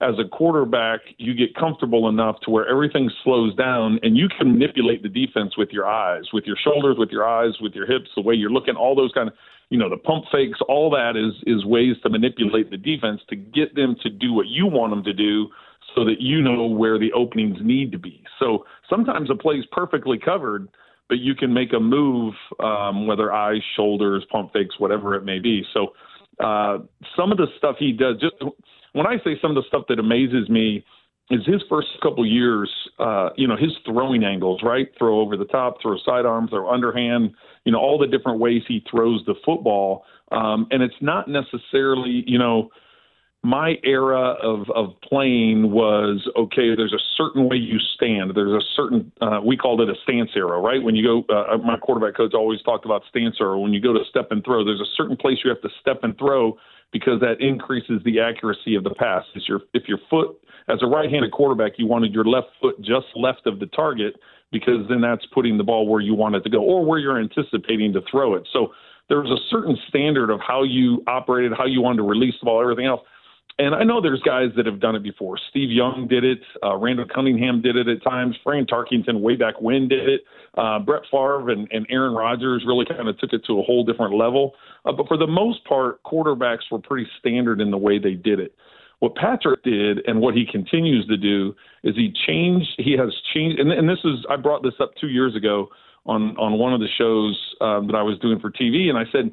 as 0.00 0.14
a 0.18 0.28
quarterback, 0.28 1.00
you 1.18 1.34
get 1.34 1.54
comfortable 1.56 2.08
enough 2.08 2.36
to 2.44 2.50
where 2.50 2.68
everything 2.68 3.10
slows 3.24 3.54
down 3.56 3.98
and 4.04 4.16
you 4.16 4.28
can 4.28 4.52
manipulate 4.52 5.02
the 5.02 5.08
defense 5.08 5.56
with 5.56 5.70
your 5.70 5.86
eyes, 5.86 6.24
with 6.32 6.44
your 6.44 6.56
shoulders, 6.62 6.96
with 6.96 7.10
your 7.10 7.26
eyes, 7.26 7.54
with 7.60 7.72
your 7.74 7.86
hips, 7.86 8.08
the 8.14 8.22
way 8.22 8.34
you're 8.34 8.50
looking, 8.50 8.76
all 8.76 8.94
those 8.94 9.12
kind 9.12 9.28
of 9.28 9.34
you 9.70 9.78
know, 9.78 9.88
the 9.88 9.96
pump 9.96 10.26
fakes, 10.30 10.58
all 10.68 10.90
that 10.90 11.16
is 11.16 11.32
is 11.46 11.64
ways 11.64 11.96
to 12.02 12.10
manipulate 12.10 12.70
the 12.70 12.76
defense 12.76 13.22
to 13.30 13.36
get 13.36 13.74
them 13.74 13.96
to 14.02 14.10
do 14.10 14.34
what 14.34 14.46
you 14.46 14.66
want 14.66 14.92
them 14.92 15.02
to 15.02 15.14
do 15.14 15.48
so 15.94 16.04
that 16.04 16.20
you 16.20 16.40
know 16.40 16.66
where 16.66 16.98
the 16.98 17.12
openings 17.12 17.58
need 17.60 17.92
to 17.92 17.98
be. 17.98 18.22
So 18.38 18.64
sometimes 18.88 19.30
a 19.30 19.34
play 19.34 19.56
is 19.56 19.66
perfectly 19.72 20.18
covered, 20.18 20.68
but 21.08 21.18
you 21.18 21.34
can 21.34 21.52
make 21.52 21.72
a 21.72 21.80
move, 21.80 22.34
um, 22.60 23.06
whether 23.06 23.32
eyes, 23.32 23.62
shoulders, 23.76 24.24
pump 24.30 24.52
fakes, 24.52 24.78
whatever 24.78 25.14
it 25.14 25.24
may 25.24 25.38
be. 25.38 25.64
So 25.74 25.92
uh, 26.42 26.78
some 27.16 27.30
of 27.30 27.38
the 27.38 27.46
stuff 27.58 27.76
he 27.78 27.92
does, 27.92 28.16
just 28.20 28.34
when 28.92 29.06
I 29.06 29.16
say 29.24 29.38
some 29.40 29.50
of 29.50 29.56
the 29.56 29.68
stuff 29.68 29.84
that 29.88 29.98
amazes 29.98 30.48
me, 30.48 30.84
is 31.30 31.44
his 31.46 31.62
first 31.68 31.88
couple 32.02 32.26
years, 32.26 32.70
uh, 32.98 33.30
you 33.36 33.46
know, 33.46 33.56
his 33.56 33.70
throwing 33.86 34.22
angles, 34.22 34.60
right? 34.62 34.88
Throw 34.98 35.20
over 35.20 35.36
the 35.36 35.46
top, 35.46 35.80
throw 35.80 35.96
sidearm, 36.04 36.48
throw 36.48 36.70
underhand, 36.70 37.32
you 37.64 37.72
know, 37.72 37.78
all 37.78 37.96
the 37.98 38.06
different 38.06 38.38
ways 38.38 38.62
he 38.68 38.84
throws 38.90 39.22
the 39.26 39.34
football. 39.44 40.04
Um, 40.30 40.66
and 40.70 40.82
it's 40.82 40.94
not 41.00 41.28
necessarily, 41.28 42.24
you 42.26 42.38
know, 42.38 42.70
my 43.42 43.74
era 43.82 44.36
of, 44.40 44.70
of 44.70 44.94
playing 45.02 45.72
was 45.72 46.28
okay, 46.36 46.76
there's 46.76 46.92
a 46.92 47.02
certain 47.16 47.48
way 47.48 47.56
you 47.56 47.78
stand. 47.96 48.32
There's 48.36 48.52
a 48.52 48.64
certain, 48.76 49.10
uh, 49.20 49.40
we 49.44 49.56
called 49.56 49.80
it 49.80 49.88
a 49.88 49.94
stance 50.04 50.30
era, 50.36 50.60
right? 50.60 50.80
When 50.80 50.94
you 50.94 51.02
go, 51.02 51.34
uh, 51.34 51.58
my 51.58 51.76
quarterback 51.76 52.16
coach 52.16 52.34
always 52.34 52.62
talked 52.62 52.84
about 52.84 53.02
stance 53.08 53.36
era. 53.40 53.58
When 53.58 53.72
you 53.72 53.80
go 53.80 53.92
to 53.92 54.04
step 54.08 54.28
and 54.30 54.44
throw, 54.44 54.64
there's 54.64 54.80
a 54.80 54.90
certain 54.96 55.16
place 55.16 55.38
you 55.42 55.50
have 55.50 55.60
to 55.62 55.70
step 55.80 56.04
and 56.04 56.16
throw 56.18 56.56
because 56.92 57.20
that 57.20 57.40
increases 57.40 58.00
the 58.04 58.20
accuracy 58.20 58.76
of 58.76 58.84
the 58.84 58.94
pass. 58.94 59.24
If 59.34 59.48
your, 59.48 59.60
if 59.74 59.88
your 59.88 59.98
foot 60.08 60.38
as 60.68 60.78
a 60.80 60.86
right-handed 60.86 61.32
quarterback, 61.32 61.72
you 61.78 61.86
wanted 61.86 62.12
your 62.12 62.24
left 62.24 62.48
foot 62.60 62.80
just 62.80 63.06
left 63.16 63.46
of 63.46 63.58
the 63.58 63.66
target 63.66 64.14
because 64.52 64.86
then 64.88 65.00
that's 65.00 65.26
putting 65.34 65.58
the 65.58 65.64
ball 65.64 65.88
where 65.88 66.00
you 66.00 66.14
want 66.14 66.36
it 66.36 66.44
to 66.44 66.50
go 66.50 66.60
or 66.60 66.84
where 66.84 67.00
you're 67.00 67.18
anticipating 67.18 67.92
to 67.94 68.02
throw 68.08 68.36
it. 68.36 68.46
So 68.52 68.72
there 69.08 69.20
was 69.20 69.30
a 69.30 69.42
certain 69.50 69.76
standard 69.88 70.30
of 70.30 70.38
how 70.46 70.62
you 70.62 71.02
operated, 71.08 71.52
how 71.56 71.66
you 71.66 71.80
wanted 71.80 71.96
to 71.96 72.02
release 72.04 72.34
the 72.40 72.44
ball, 72.44 72.62
everything 72.62 72.86
else. 72.86 73.00
And 73.58 73.74
I 73.74 73.84
know 73.84 74.00
there's 74.00 74.22
guys 74.22 74.48
that 74.56 74.66
have 74.66 74.80
done 74.80 74.96
it 74.96 75.02
before. 75.02 75.38
Steve 75.50 75.70
Young 75.70 76.06
did 76.08 76.24
it. 76.24 76.40
Uh, 76.62 76.76
Randall 76.76 77.06
Cunningham 77.12 77.60
did 77.60 77.76
it 77.76 77.86
at 77.86 78.02
times. 78.02 78.36
Fran 78.42 78.66
Tarkenton 78.66 79.20
way 79.20 79.36
back 79.36 79.60
when 79.60 79.88
did 79.88 80.08
it. 80.08 80.22
Uh, 80.56 80.78
Brett 80.78 81.02
Favre 81.10 81.50
and, 81.50 81.68
and 81.70 81.86
Aaron 81.90 82.14
Rodgers 82.14 82.64
really 82.66 82.86
kind 82.86 83.08
of 83.08 83.18
took 83.18 83.32
it 83.32 83.44
to 83.46 83.58
a 83.60 83.62
whole 83.62 83.84
different 83.84 84.14
level. 84.14 84.54
Uh, 84.84 84.92
but 84.92 85.06
for 85.06 85.16
the 85.16 85.26
most 85.26 85.64
part, 85.64 86.02
quarterbacks 86.02 86.70
were 86.70 86.78
pretty 86.78 87.06
standard 87.18 87.60
in 87.60 87.70
the 87.70 87.78
way 87.78 87.98
they 87.98 88.14
did 88.14 88.40
it. 88.40 88.54
What 89.00 89.16
Patrick 89.16 89.64
did 89.64 89.98
and 90.06 90.20
what 90.20 90.34
he 90.34 90.46
continues 90.50 91.06
to 91.08 91.16
do 91.16 91.54
is 91.82 91.96
he 91.96 92.14
changed. 92.26 92.68
He 92.78 92.92
has 92.92 93.12
changed, 93.34 93.58
and, 93.58 93.72
and 93.72 93.88
this 93.88 93.98
is 94.04 94.24
I 94.30 94.36
brought 94.36 94.62
this 94.62 94.74
up 94.78 94.92
two 95.00 95.08
years 95.08 95.34
ago 95.34 95.68
on 96.06 96.36
on 96.36 96.56
one 96.56 96.72
of 96.72 96.78
the 96.78 96.86
shows 96.96 97.36
um, 97.60 97.88
that 97.88 97.96
I 97.96 98.02
was 98.02 98.16
doing 98.20 98.38
for 98.38 98.48
TV, 98.48 98.88
and 98.88 98.96
I 98.96 99.04
said 99.10 99.32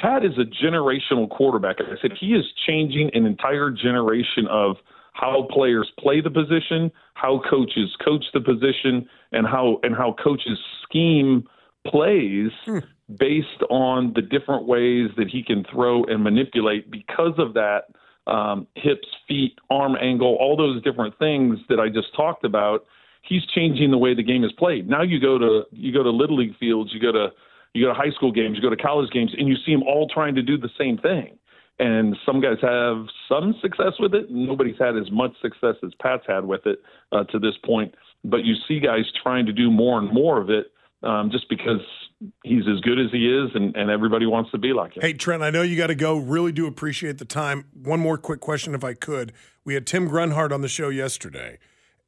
Pat 0.00 0.24
is 0.24 0.32
a 0.38 0.44
generational 0.64 1.28
quarterback. 1.28 1.76
I 1.80 2.00
said 2.00 2.12
he 2.18 2.28
is 2.34 2.44
changing 2.66 3.10
an 3.14 3.26
entire 3.26 3.70
generation 3.70 4.46
of 4.48 4.76
how 5.12 5.48
players 5.50 5.90
play 5.98 6.20
the 6.20 6.30
position, 6.30 6.92
how 7.14 7.42
coaches 7.50 7.94
coach 8.04 8.24
the 8.32 8.40
position, 8.40 9.08
and 9.32 9.46
how 9.46 9.80
and 9.82 9.96
how 9.96 10.14
coaches 10.22 10.58
scheme 10.84 11.48
plays 11.86 12.50
hmm. 12.64 12.78
based 13.18 13.62
on 13.70 14.12
the 14.14 14.22
different 14.22 14.66
ways 14.66 15.10
that 15.16 15.28
he 15.28 15.42
can 15.42 15.64
throw 15.72 16.04
and 16.04 16.22
manipulate. 16.22 16.90
Because 16.90 17.34
of 17.38 17.54
that, 17.54 17.86
um, 18.28 18.66
hips, 18.74 19.08
feet, 19.26 19.58
arm 19.70 19.96
angle, 20.00 20.36
all 20.38 20.56
those 20.56 20.82
different 20.84 21.18
things 21.18 21.58
that 21.68 21.80
I 21.80 21.88
just 21.88 22.14
talked 22.14 22.44
about. 22.44 22.84
He's 23.22 23.44
changing 23.54 23.90
the 23.90 23.98
way 23.98 24.14
the 24.14 24.22
game 24.22 24.44
is 24.44 24.52
played. 24.52 24.88
Now 24.88 25.02
you 25.02 25.20
go 25.20 25.38
to 25.38 25.64
you 25.72 25.92
go 25.92 26.02
to 26.04 26.10
little 26.10 26.36
league 26.36 26.56
fields, 26.58 26.92
you 26.94 27.00
go 27.00 27.12
to 27.12 27.28
you 27.74 27.84
go 27.84 27.92
to 27.92 27.94
high 27.94 28.10
school 28.10 28.32
games, 28.32 28.56
you 28.56 28.62
go 28.62 28.74
to 28.74 28.82
college 28.82 29.10
games, 29.12 29.32
and 29.36 29.48
you 29.48 29.56
see 29.64 29.72
them 29.72 29.82
all 29.82 30.08
trying 30.08 30.34
to 30.34 30.42
do 30.42 30.56
the 30.58 30.70
same 30.78 30.98
thing. 30.98 31.38
And 31.78 32.16
some 32.26 32.40
guys 32.40 32.56
have 32.60 33.06
some 33.28 33.54
success 33.62 33.92
with 34.00 34.12
it. 34.14 34.30
Nobody's 34.30 34.78
had 34.80 34.96
as 34.96 35.10
much 35.12 35.30
success 35.40 35.76
as 35.84 35.92
Pat's 36.02 36.24
had 36.26 36.44
with 36.44 36.66
it 36.66 36.80
uh, 37.12 37.24
to 37.24 37.38
this 37.38 37.54
point. 37.64 37.94
But 38.24 38.44
you 38.44 38.54
see 38.66 38.80
guys 38.80 39.04
trying 39.22 39.46
to 39.46 39.52
do 39.52 39.70
more 39.70 39.98
and 39.98 40.12
more 40.12 40.40
of 40.40 40.50
it 40.50 40.72
um, 41.04 41.30
just 41.30 41.48
because 41.48 41.80
he's 42.42 42.66
as 42.68 42.80
good 42.80 42.98
as 42.98 43.12
he 43.12 43.28
is, 43.28 43.50
and, 43.54 43.76
and 43.76 43.90
everybody 43.90 44.26
wants 44.26 44.50
to 44.50 44.58
be 44.58 44.72
like 44.72 44.96
him. 44.96 45.02
Hey, 45.02 45.12
Trent, 45.12 45.42
I 45.42 45.50
know 45.50 45.62
you 45.62 45.76
got 45.76 45.86
to 45.86 45.94
go. 45.94 46.16
Really 46.16 46.50
do 46.50 46.66
appreciate 46.66 47.18
the 47.18 47.24
time. 47.24 47.66
One 47.72 48.00
more 48.00 48.18
quick 48.18 48.40
question, 48.40 48.74
if 48.74 48.82
I 48.82 48.94
could. 48.94 49.32
We 49.64 49.74
had 49.74 49.86
Tim 49.86 50.08
Grunhard 50.08 50.52
on 50.52 50.62
the 50.62 50.68
show 50.68 50.88
yesterday, 50.88 51.58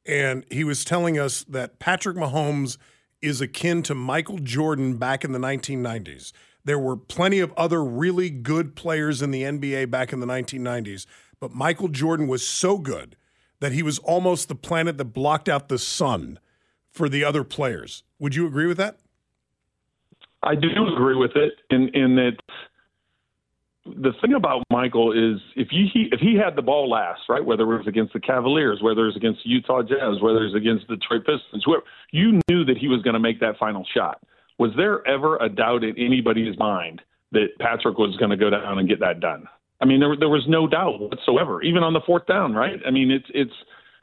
and 0.05 0.43
he 0.51 0.65
was 0.65 0.83
telling 0.83 1.17
us 1.17 1.45
that 1.45 1.79
Patrick 1.79 2.17
Mahomes 2.17 2.77
is 3.21 3.41
akin 3.41 3.83
to 3.83 3.95
Michael 3.95 4.39
Jordan 4.39 4.97
back 4.97 5.23
in 5.23 5.31
the 5.31 5.39
1990s. 5.39 6.31
There 6.63 6.79
were 6.79 6.95
plenty 6.95 7.39
of 7.39 7.53
other 7.57 7.83
really 7.83 8.29
good 8.29 8.75
players 8.75 9.21
in 9.21 9.31
the 9.31 9.43
NBA 9.43 9.89
back 9.89 10.13
in 10.13 10.19
the 10.19 10.27
1990s, 10.27 11.05
but 11.39 11.51
Michael 11.51 11.87
Jordan 11.87 12.27
was 12.27 12.47
so 12.47 12.77
good 12.77 13.15
that 13.59 13.71
he 13.71 13.83
was 13.83 13.99
almost 13.99 14.47
the 14.47 14.55
planet 14.55 14.97
that 14.97 15.05
blocked 15.05 15.49
out 15.49 15.69
the 15.69 15.79
sun 15.79 16.39
for 16.91 17.09
the 17.09 17.23
other 17.23 17.43
players. 17.43 18.03
Would 18.19 18.35
you 18.35 18.45
agree 18.45 18.67
with 18.67 18.77
that? 18.77 18.97
I 20.43 20.55
do 20.55 20.69
agree 20.91 21.15
with 21.15 21.35
it 21.35 21.53
in 21.69 21.89
in 21.89 22.15
that 22.15 22.37
the 23.85 24.11
thing 24.21 24.33
about 24.33 24.63
Michael 24.69 25.11
is 25.11 25.41
if 25.55 25.69
you 25.71 25.87
he, 25.91 26.07
if 26.11 26.19
he 26.19 26.35
had 26.35 26.55
the 26.55 26.61
ball 26.61 26.89
last, 26.89 27.21
right, 27.27 27.43
whether 27.43 27.63
it 27.63 27.77
was 27.77 27.87
against 27.87 28.13
the 28.13 28.19
Cavaliers, 28.19 28.79
whether 28.81 29.03
it 29.03 29.07
was 29.07 29.15
against 29.15 29.41
the 29.43 29.49
Utah 29.49 29.81
Jazz, 29.81 30.21
whether 30.21 30.43
it 30.43 30.53
was 30.53 30.55
against 30.55 30.87
the 30.87 30.97
Detroit 30.97 31.25
Pistons, 31.25 31.63
whoever, 31.65 31.83
you 32.11 32.39
knew 32.47 32.63
that 32.65 32.77
he 32.77 32.87
was 32.87 33.01
going 33.01 33.15
to 33.15 33.19
make 33.19 33.39
that 33.39 33.57
final 33.57 33.85
shot. 33.95 34.21
Was 34.59 34.71
there 34.77 35.05
ever 35.07 35.37
a 35.37 35.49
doubt 35.49 35.83
in 35.83 35.97
anybody's 35.97 36.57
mind 36.59 37.01
that 37.31 37.47
Patrick 37.59 37.97
was 37.97 38.15
going 38.17 38.29
to 38.29 38.37
go 38.37 38.51
down 38.51 38.77
and 38.77 38.87
get 38.87 38.99
that 38.99 39.19
done? 39.19 39.47
I 39.81 39.85
mean, 39.85 39.99
there 39.99 40.15
there 40.15 40.29
was 40.29 40.45
no 40.47 40.67
doubt 40.67 40.99
whatsoever, 40.99 41.63
even 41.63 41.81
on 41.81 41.93
the 41.93 42.01
fourth 42.05 42.27
down, 42.27 42.53
right? 42.53 42.79
I 42.85 42.91
mean, 42.91 43.09
it's 43.09 43.25
it's 43.33 43.53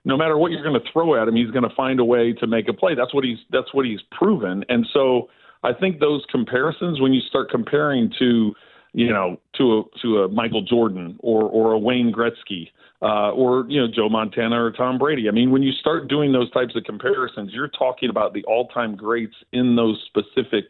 no 0.04 0.16
matter 0.16 0.36
what 0.36 0.50
you're 0.50 0.64
going 0.64 0.80
to 0.80 0.92
throw 0.92 1.20
at 1.20 1.28
him, 1.28 1.36
he's 1.36 1.52
going 1.52 1.68
to 1.68 1.74
find 1.76 2.00
a 2.00 2.04
way 2.04 2.32
to 2.32 2.48
make 2.48 2.68
a 2.68 2.72
play. 2.72 2.96
That's 2.96 3.14
what 3.14 3.22
he's 3.22 3.38
that's 3.50 3.72
what 3.72 3.86
he's 3.86 4.00
proven, 4.10 4.64
and 4.68 4.84
so 4.92 5.28
I 5.62 5.72
think 5.72 6.00
those 6.00 6.24
comparisons, 6.30 7.00
when 7.00 7.12
you 7.12 7.20
start 7.20 7.50
comparing 7.50 8.12
to 8.18 8.54
you 8.92 9.10
know, 9.10 9.38
to 9.56 9.78
a 9.78 9.98
to 10.02 10.22
a 10.22 10.28
Michael 10.28 10.62
Jordan 10.62 11.18
or 11.20 11.42
or 11.42 11.72
a 11.72 11.78
Wayne 11.78 12.12
Gretzky 12.12 12.68
uh, 13.02 13.30
or 13.30 13.64
you 13.68 13.80
know 13.80 13.86
Joe 13.92 14.08
Montana 14.08 14.62
or 14.62 14.72
Tom 14.72 14.98
Brady. 14.98 15.28
I 15.28 15.32
mean, 15.32 15.50
when 15.50 15.62
you 15.62 15.72
start 15.72 16.08
doing 16.08 16.32
those 16.32 16.50
types 16.50 16.74
of 16.76 16.84
comparisons, 16.84 17.52
you're 17.52 17.68
talking 17.68 18.10
about 18.10 18.34
the 18.34 18.44
all-time 18.44 18.96
greats 18.96 19.34
in 19.52 19.76
those 19.76 20.02
specific 20.06 20.64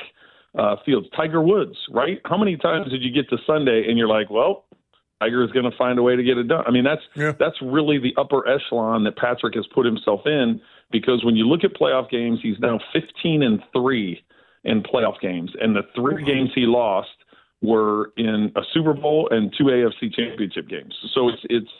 uh, 0.59 0.77
fields. 0.85 1.09
Tiger 1.17 1.43
Woods, 1.43 1.77
right? 1.91 2.21
How 2.25 2.37
many 2.37 2.57
times 2.57 2.91
did 2.91 3.03
you 3.03 3.13
get 3.13 3.29
to 3.31 3.39
Sunday 3.47 3.85
and 3.89 3.97
you're 3.97 4.09
like, 4.09 4.29
well, 4.31 4.65
Tiger 5.21 5.43
is 5.43 5.51
going 5.53 5.71
to 5.71 5.77
find 5.77 5.99
a 5.99 6.03
way 6.03 6.17
to 6.17 6.23
get 6.23 6.37
it 6.37 6.49
done? 6.49 6.65
I 6.67 6.71
mean, 6.71 6.85
that's 6.85 7.03
yeah. 7.15 7.33
that's 7.39 7.57
really 7.63 7.99
the 7.99 8.15
upper 8.21 8.47
echelon 8.49 9.05
that 9.05 9.17
Patrick 9.17 9.55
has 9.55 9.67
put 9.75 9.87
himself 9.87 10.21
in 10.27 10.61
because 10.91 11.25
when 11.25 11.37
you 11.37 11.47
look 11.47 11.65
at 11.65 11.75
playoff 11.75 12.11
games, 12.11 12.41
he's 12.43 12.59
now 12.61 12.79
15 12.93 13.43
and 13.43 13.63
three 13.73 14.23
in 14.65 14.83
playoff 14.83 15.21
games, 15.21 15.53
and 15.61 15.75
the 15.75 15.83
three 15.95 16.23
games 16.25 16.51
he 16.55 16.63
lost 16.63 17.09
were 17.61 18.13
in 18.17 18.53
a 18.57 18.63
Super 18.73 18.95
Bowl 18.95 19.29
and 19.31 19.55
two 19.57 19.65
AFC 19.65 20.15
championship 20.15 20.69
games. 20.69 20.95
So 21.15 21.29
it's 21.29 21.43
it's 21.45 21.71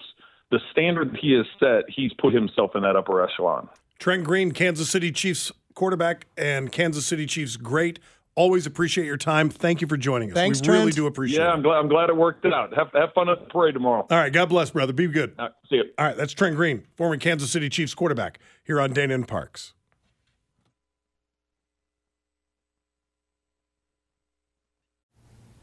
the 0.51 0.61
standard 0.73 1.17
he 1.21 1.33
has 1.33 1.47
set, 1.61 1.85
he's 1.89 2.13
put 2.15 2.33
himself 2.33 2.73
in 2.75 2.83
that 2.83 2.97
upper 2.97 3.23
echelon. 3.23 3.69
Trent 3.99 4.25
Green, 4.25 4.53
Kansas 4.53 4.89
City 4.89 5.11
Chiefs 5.11 5.53
quarterback 5.75 6.27
and 6.37 6.73
Kansas 6.73 7.07
City 7.07 7.27
Chiefs 7.27 7.57
great. 7.57 7.99
Always 8.35 8.67
appreciate 8.67 9.05
your 9.05 9.17
time. 9.17 9.51
Thank 9.51 9.81
you 9.81 9.89
for 9.89 9.97
joining 9.97 10.31
us. 10.31 10.35
Thanks, 10.35 10.61
we 10.61 10.67
Trent. 10.67 10.81
really 10.81 10.93
do 10.93 11.07
appreciate 11.07 11.41
yeah, 11.41 11.51
it. 11.51 11.55
I'm 11.55 11.63
glad 11.63 11.79
I'm 11.79 11.89
glad 11.89 12.09
it 12.09 12.17
worked 12.17 12.47
out. 12.47 12.73
Have 12.77 12.91
have 12.95 13.13
fun 13.13 13.29
at 13.29 13.41
the 13.41 13.47
parade 13.47 13.75
tomorrow. 13.75 14.07
All 14.09 14.19
right, 14.19 14.33
God 14.33 14.49
bless, 14.49 14.71
brother. 14.71 14.93
Be 14.93 15.09
good. 15.09 15.35
All 15.39 15.47
right, 15.47 15.55
see 15.69 15.77
you. 15.77 15.85
All 15.99 16.07
right, 16.07 16.17
that's 16.17 16.33
Trent 16.33 16.55
Green, 16.55 16.85
former 16.97 17.17
Kansas 17.17 17.51
City 17.51 17.69
Chiefs 17.69 17.95
quarterback 17.95 18.39
here 18.63 18.81
on 18.81 18.93
Dana 18.93 19.15
and 19.15 19.27
Parks. 19.27 19.75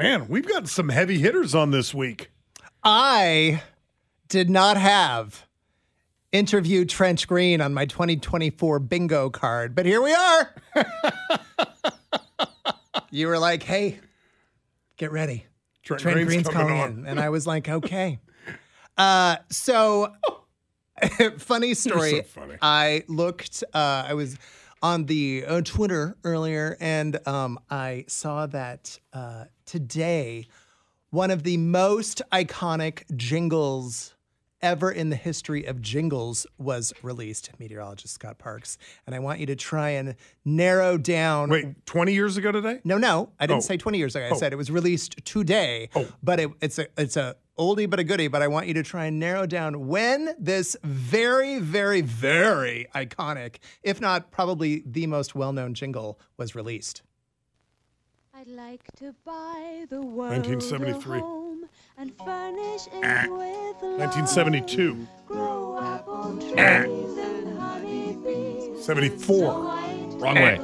Man, 0.00 0.28
we've 0.28 0.48
got 0.48 0.66
some 0.66 0.88
heavy 0.88 1.18
hitters 1.18 1.54
on 1.54 1.72
this 1.72 1.92
week. 1.92 2.30
I 2.82 3.62
did 4.28 4.48
not 4.48 4.78
have 4.78 5.46
interview 6.32 6.86
Trent 6.86 7.26
Green 7.26 7.60
on 7.60 7.74
my 7.74 7.84
2024 7.84 8.78
bingo 8.78 9.28
card, 9.28 9.74
but 9.74 9.84
here 9.84 10.00
we 10.00 10.14
are. 10.14 10.54
you 13.10 13.26
were 13.26 13.38
like, 13.38 13.62
hey, 13.62 14.00
get 14.96 15.12
ready. 15.12 15.44
Trent, 15.82 16.00
Trent 16.00 16.14
Green's, 16.14 16.28
Green's 16.28 16.48
coming 16.48 16.80
on. 16.80 16.90
in. 16.90 17.06
And 17.06 17.20
I 17.20 17.28
was 17.28 17.46
like, 17.46 17.68
okay. 17.68 18.20
Uh, 18.96 19.36
so, 19.50 20.14
funny 21.36 21.74
story. 21.74 22.10
so 22.10 22.22
funny. 22.22 22.54
I 22.62 23.04
looked, 23.06 23.64
uh, 23.74 24.06
I 24.08 24.14
was 24.14 24.38
on 24.82 25.06
the 25.06 25.44
uh, 25.46 25.60
Twitter 25.62 26.16
earlier, 26.24 26.76
and 26.80 27.26
um, 27.28 27.58
I 27.70 28.04
saw 28.08 28.46
that 28.46 28.98
uh, 29.12 29.44
today, 29.66 30.46
one 31.10 31.30
of 31.30 31.42
the 31.42 31.56
most 31.56 32.22
iconic 32.32 33.02
jingles 33.16 34.14
ever 34.62 34.90
in 34.90 35.08
the 35.08 35.16
history 35.16 35.64
of 35.64 35.80
jingles 35.80 36.46
was 36.58 36.92
released, 37.02 37.50
meteorologist 37.58 38.12
Scott 38.14 38.36
Parks. 38.38 38.76
And 39.06 39.14
I 39.14 39.18
want 39.18 39.40
you 39.40 39.46
to 39.46 39.56
try 39.56 39.90
and 39.90 40.16
narrow 40.44 40.98
down. 40.98 41.48
Wait, 41.48 41.86
20 41.86 42.12
years 42.12 42.36
ago 42.36 42.52
today? 42.52 42.80
No, 42.84 42.98
no, 42.98 43.30
I 43.40 43.46
didn't 43.46 43.58
Oh. 43.58 43.66
say 43.66 43.78
20 43.78 43.96
years 43.96 44.14
ago. 44.16 44.26
I 44.26 44.30
Oh. 44.30 44.36
said 44.38 44.52
it 44.52 44.56
was 44.56 44.70
released 44.70 45.24
today. 45.24 45.88
Oh. 45.94 46.06
But 46.22 46.40
it, 46.40 46.50
it's 46.60 46.78
a 46.78 46.88
it's 46.98 47.16
a 47.16 47.36
oldie 47.60 47.88
but 47.88 48.00
a 48.00 48.04
goodie. 48.04 48.28
But 48.28 48.42
I 48.42 48.48
want 48.48 48.66
you 48.66 48.74
to 48.74 48.82
try 48.82 49.04
and 49.04 49.18
narrow 49.18 49.46
down 49.46 49.86
when 49.86 50.34
this 50.38 50.76
very, 50.82 51.58
very, 51.58 52.00
very 52.00 52.86
iconic, 52.94 53.56
if 53.82 54.00
not 54.00 54.30
probably 54.30 54.82
the 54.86 55.06
most 55.06 55.34
well-known 55.34 55.74
jingle 55.74 56.18
was 56.36 56.54
released. 56.54 57.02
I'd 58.34 58.48
like 58.48 58.82
to 58.96 59.14
buy 59.26 59.84
the 59.90 60.00
world 60.00 60.46
1973. 60.46 61.18
a 61.18 61.20
home 61.20 61.68
and 61.98 62.16
furnish 62.24 62.86
it 62.86 63.04
ah. 63.04 63.26
with 63.28 63.82
love. 63.82 63.98
1972. 63.98 65.06
Grow 65.26 65.78
apple 65.78 66.38
ah. 66.58 66.82
trees 66.82 67.18
and 67.18 67.58
honeybees. 67.58 68.82
74. 68.82 69.52
Wrong 70.18 70.34
way. 70.36 70.58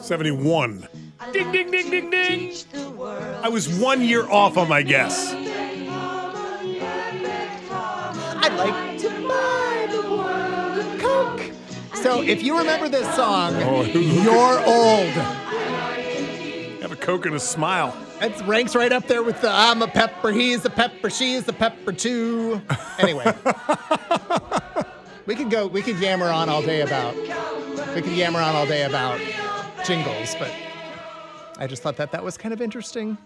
71. 0.00 0.86
Ding, 1.32 1.52
ding, 1.52 1.70
ding, 1.70 1.90
ding, 1.90 2.10
ding. 2.10 2.54
I 3.42 3.48
was 3.48 3.68
one 3.68 4.00
year 4.00 4.30
off 4.30 4.56
on 4.56 4.68
my 4.68 4.82
guess. 4.82 5.34
Like 8.58 8.98
to 8.98 9.08
buy 9.08 9.88
the 9.90 10.02
world 10.02 10.78
a 10.78 10.98
Coke. 10.98 11.52
So 11.94 12.22
if 12.22 12.42
you 12.42 12.58
remember 12.58 12.88
this 12.88 13.06
song, 13.14 13.54
Oh, 13.56 13.82
you're 13.94 14.58
old. 14.66 15.14
Have 16.82 16.92
a 16.92 16.96
Coke 16.96 17.26
and 17.26 17.34
a 17.34 17.40
smile. 17.40 17.96
It 18.20 18.40
ranks 18.46 18.74
right 18.74 18.90
up 18.90 19.06
there 19.06 19.22
with 19.22 19.40
the 19.40 19.50
I'm 19.50 19.80
a 19.82 19.86
pepper, 19.86 20.32
he's 20.32 20.64
a 20.64 20.70
pepper, 20.70 21.08
she's 21.08 21.46
a 21.46 21.52
pepper 21.52 21.92
too. 21.92 22.60
Anyway. 22.98 23.32
we 25.26 25.36
could 25.36 25.50
go, 25.50 25.68
we 25.68 25.82
could 25.82 25.98
yammer 25.98 26.26
on 26.26 26.48
all 26.48 26.62
day 26.62 26.80
about, 26.80 27.14
we 27.94 28.02
could 28.02 28.12
yammer 28.12 28.40
on 28.40 28.56
all 28.56 28.66
day 28.66 28.82
about 28.82 29.20
jingles, 29.84 30.34
but 30.38 30.50
I 31.58 31.68
just 31.68 31.82
thought 31.82 31.96
that 31.98 32.10
that 32.10 32.24
was 32.24 32.36
kind 32.36 32.52
of 32.52 32.60
interesting. 32.60 33.16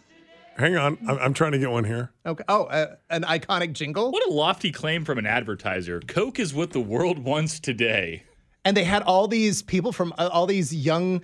Hang 0.57 0.77
on, 0.77 0.99
I'm, 1.09 1.19
I'm 1.19 1.35
trying 1.35 1.53
to 1.53 1.59
get 1.59 1.71
one 1.71 1.85
here. 1.85 2.13
Okay. 2.27 2.45
Oh, 2.49 2.65
uh, 2.65 2.97
an 3.11 3.23
iconic 3.23 3.73
jingle. 3.73 4.11
What 4.11 4.27
a 4.27 4.31
lofty 4.31 4.71
claim 4.71 5.05
from 5.05 5.19
an 5.19 5.27
advertiser. 5.27 6.01
Coke 6.01 6.39
is 6.39 6.53
what 6.53 6.71
the 6.73 6.81
world 6.81 7.19
wants 7.21 7.59
today. 7.59 8.25
And 8.65 8.77
they 8.77 8.85
had 8.85 9.03
all 9.03 9.27
these 9.27 9.63
people 9.63 9.93
from 9.93 10.13
uh, 10.19 10.29
all 10.33 10.47
these 10.47 10.75
young 10.75 11.23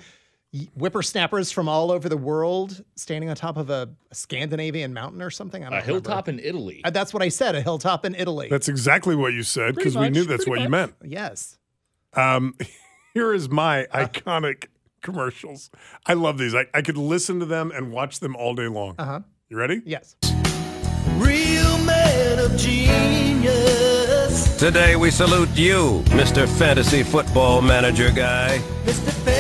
whippersnappers 0.75 1.53
from 1.53 1.69
all 1.69 1.93
over 1.93 2.09
the 2.09 2.17
world 2.17 2.83
standing 2.97 3.29
on 3.29 3.37
top 3.37 3.57
of 3.59 3.69
a 3.71 3.91
Scandinavian 4.13 4.95
mountain 4.95 5.21
or 5.21 5.31
something. 5.31 5.63
I 5.65 5.71
don't 5.71 5.79
A 5.79 5.83
hilltop 5.83 6.29
in 6.29 6.39
Italy. 6.39 6.81
Uh, 6.85 6.91
that's 6.91 7.13
what 7.13 7.23
I 7.23 7.29
said. 7.29 7.55
A 7.55 7.61
hilltop 7.61 8.07
in 8.07 8.15
Italy. 8.15 8.49
That's 8.49 8.69
exactly 8.69 9.15
what 9.15 9.35
you 9.35 9.43
said 9.43 9.75
because 9.75 9.97
we 9.97 10.09
knew 10.09 10.25
that's 10.25 10.45
pretty 10.45 10.51
what 10.51 10.61
you 10.63 10.69
meant. 10.69 10.95
yes. 11.05 11.59
Um, 12.15 12.55
here 13.15 13.35
is 13.35 13.51
my 13.51 13.87
iconic 13.93 14.67
commercials. 15.03 15.71
I 16.07 16.15
love 16.15 16.39
these. 16.39 16.55
I, 16.55 16.67
I 16.75 16.83
could 16.83 16.97
listen 16.97 17.41
to 17.41 17.47
them 17.47 17.71
and 17.75 17.93
watch 17.93 18.21
them 18.21 18.37
all 18.37 18.55
day 18.55 18.69
long. 18.69 18.95
Uh 18.99 19.05
huh. 19.05 19.21
You 19.49 19.57
ready? 19.57 19.83
Yes. 19.85 20.17
Real 21.17 21.79
man 21.85 22.39
of 22.39 22.57
genius. 22.57 24.57
Today 24.59 24.97
we 24.97 25.11
salute 25.11 25.49
you, 25.55 26.03
Mr. 26.07 26.47
Fantasy 26.59 27.03
Football 27.03 27.63
Manager 27.63 28.11
Guy. 28.11 28.59
Mr. 28.85 28.85
Fantasy 28.85 28.85
Football 28.85 28.85
Manager 28.85 29.25
Guy. 29.25 29.38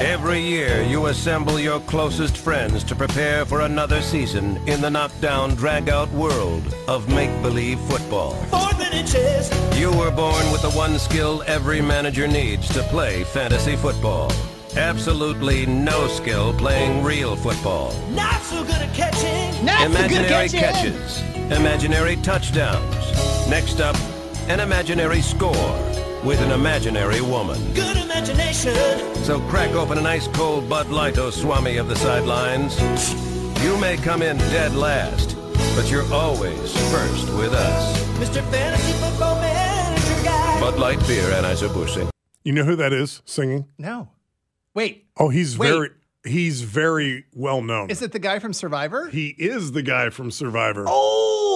Every 0.00 0.40
year 0.40 0.82
you 0.84 1.06
assemble 1.06 1.58
your 1.58 1.80
closest 1.80 2.36
friends 2.36 2.84
to 2.84 2.94
prepare 2.94 3.44
for 3.44 3.62
another 3.62 4.00
season 4.00 4.56
in 4.68 4.80
the 4.80 4.88
knockdown, 4.88 5.56
drag-out 5.56 6.08
world 6.12 6.72
of 6.86 7.08
make-believe 7.12 7.80
football. 7.80 8.34
Fourth 8.44 8.80
and 8.80 8.94
inches. 8.94 9.50
You 9.76 9.90
were 9.90 10.12
born 10.12 10.52
with 10.52 10.62
the 10.62 10.70
one 10.70 11.00
skill 11.00 11.42
every 11.48 11.82
manager 11.82 12.28
needs 12.28 12.68
to 12.74 12.82
play 12.84 13.24
fantasy 13.24 13.74
football. 13.74 14.32
Absolutely 14.76 15.66
no 15.66 16.06
skill 16.06 16.52
playing 16.54 17.02
real 17.02 17.34
football. 17.34 17.92
Not 18.10 18.40
so 18.42 18.62
good 18.62 18.76
at 18.76 18.94
catching. 18.94 19.66
imaginary 19.84 20.48
catches, 20.48 21.22
imaginary 21.50 22.14
touchdowns. 22.16 23.48
Next 23.50 23.80
up, 23.80 23.96
an 24.48 24.60
imaginary 24.60 25.22
score 25.22 25.97
with 26.24 26.40
an 26.40 26.50
imaginary 26.50 27.20
woman. 27.20 27.58
Good 27.74 27.96
imagination. 27.96 28.74
So 29.24 29.40
crack 29.48 29.70
open 29.70 29.98
an 29.98 30.06
ice 30.06 30.28
cold 30.28 30.68
Bud 30.68 30.88
Light, 30.88 31.18
oh 31.18 31.30
Swami 31.30 31.76
of 31.76 31.88
the 31.88 31.96
sidelines. 31.96 32.78
You 33.62 33.76
may 33.78 33.96
come 33.96 34.22
in 34.22 34.36
dead 34.36 34.74
last, 34.74 35.36
but 35.76 35.90
you're 35.90 36.10
always 36.12 36.72
first 36.90 37.26
with 37.34 37.52
us. 37.52 38.02
Mr. 38.18 38.42
Fantasy 38.50 38.92
Football 38.94 39.40
Manager 39.40 40.24
Guy. 40.24 40.60
Bud 40.60 40.78
Light 40.78 40.98
Beer, 41.06 41.24
Anheuser-Busch. 41.30 42.10
You 42.44 42.52
know 42.52 42.64
who 42.64 42.76
that 42.76 42.92
is 42.92 43.22
singing? 43.24 43.66
No. 43.78 44.08
Wait. 44.74 45.06
Oh, 45.16 45.28
he's 45.28 45.58
Wait. 45.58 45.68
very 45.68 45.90
he's 46.24 46.62
very 46.62 47.24
well 47.34 47.62
known. 47.62 47.90
Is 47.90 48.02
it 48.02 48.12
the 48.12 48.18
guy 48.18 48.38
from 48.38 48.52
Survivor? 48.52 49.08
He 49.08 49.28
is 49.38 49.72
the 49.72 49.82
guy 49.82 50.10
from 50.10 50.30
Survivor. 50.30 50.84
Oh. 50.86 51.47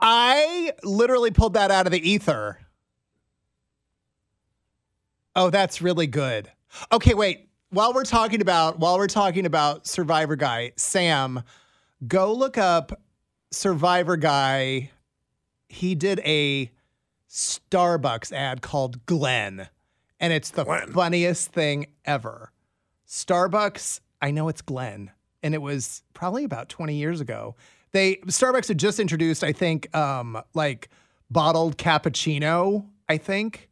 I 0.00 0.72
literally 0.82 1.30
pulled 1.30 1.54
that 1.54 1.70
out 1.70 1.86
of 1.86 1.92
the 1.92 2.10
ether. 2.10 2.58
Oh, 5.36 5.50
that's 5.50 5.80
really 5.80 6.06
good. 6.06 6.50
Okay, 6.92 7.14
wait. 7.14 7.48
While 7.70 7.92
we're 7.94 8.04
talking 8.04 8.40
about 8.40 8.80
while 8.80 8.98
we're 8.98 9.06
talking 9.06 9.46
about 9.46 9.86
Survivor 9.86 10.34
guy, 10.34 10.72
Sam, 10.76 11.42
go 12.06 12.32
look 12.32 12.58
up 12.58 13.00
Survivor 13.52 14.16
guy. 14.16 14.90
He 15.68 15.94
did 15.94 16.20
a 16.24 16.72
Starbucks 17.28 18.32
ad 18.32 18.60
called 18.60 19.06
Glenn, 19.06 19.68
and 20.18 20.32
it's 20.32 20.50
the 20.50 20.64
funniest 20.92 21.52
thing 21.52 21.86
ever. 22.04 22.50
Starbucks, 23.06 24.00
I 24.20 24.32
know 24.32 24.48
it's 24.48 24.62
Glenn, 24.62 25.12
and 25.42 25.54
it 25.54 25.62
was 25.62 26.02
probably 26.12 26.42
about 26.42 26.68
20 26.68 26.94
years 26.96 27.20
ago. 27.20 27.54
They 27.92 28.16
Starbucks 28.16 28.68
had 28.68 28.78
just 28.78 29.00
introduced, 29.00 29.42
I 29.42 29.52
think, 29.52 29.94
um, 29.96 30.40
like 30.54 30.88
bottled 31.30 31.76
cappuccino, 31.76 32.86
I 33.08 33.16
think. 33.16 33.68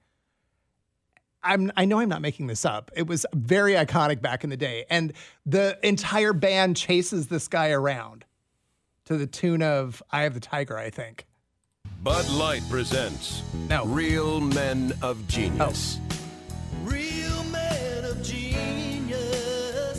I'm 1.42 1.70
I 1.76 1.84
know 1.84 2.00
I'm 2.00 2.08
not 2.08 2.20
making 2.20 2.48
this 2.48 2.64
up. 2.64 2.90
It 2.96 3.06
was 3.06 3.24
very 3.32 3.74
iconic 3.74 4.20
back 4.20 4.44
in 4.44 4.50
the 4.50 4.56
day. 4.56 4.84
And 4.90 5.12
the 5.46 5.78
entire 5.82 6.32
band 6.32 6.76
chases 6.76 7.28
this 7.28 7.48
guy 7.48 7.70
around 7.70 8.24
to 9.04 9.16
the 9.16 9.26
tune 9.26 9.62
of 9.62 10.02
Eye 10.10 10.24
of 10.24 10.34
the 10.34 10.40
Tiger, 10.40 10.76
I 10.76 10.90
think. 10.90 11.26
Bud 12.02 12.28
Light 12.30 12.62
presents 12.68 13.42
no. 13.68 13.84
Real 13.86 14.40
Men 14.40 14.92
of 15.02 15.26
Genius. 15.28 15.98
Real 15.98 16.07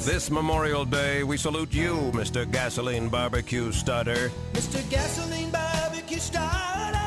This 0.09 0.31
Memorial 0.31 0.85
Day, 0.85 1.21
we 1.21 1.37
salute 1.37 1.71
you, 1.71 1.93
Mr. 2.15 2.51
Gasoline 2.51 3.09
Barbecue 3.09 3.71
Starter. 3.71 4.31
Mr. 4.53 4.81
Gasoline 4.89 5.51
Barbecue 5.51 6.17
Starter. 6.17 6.97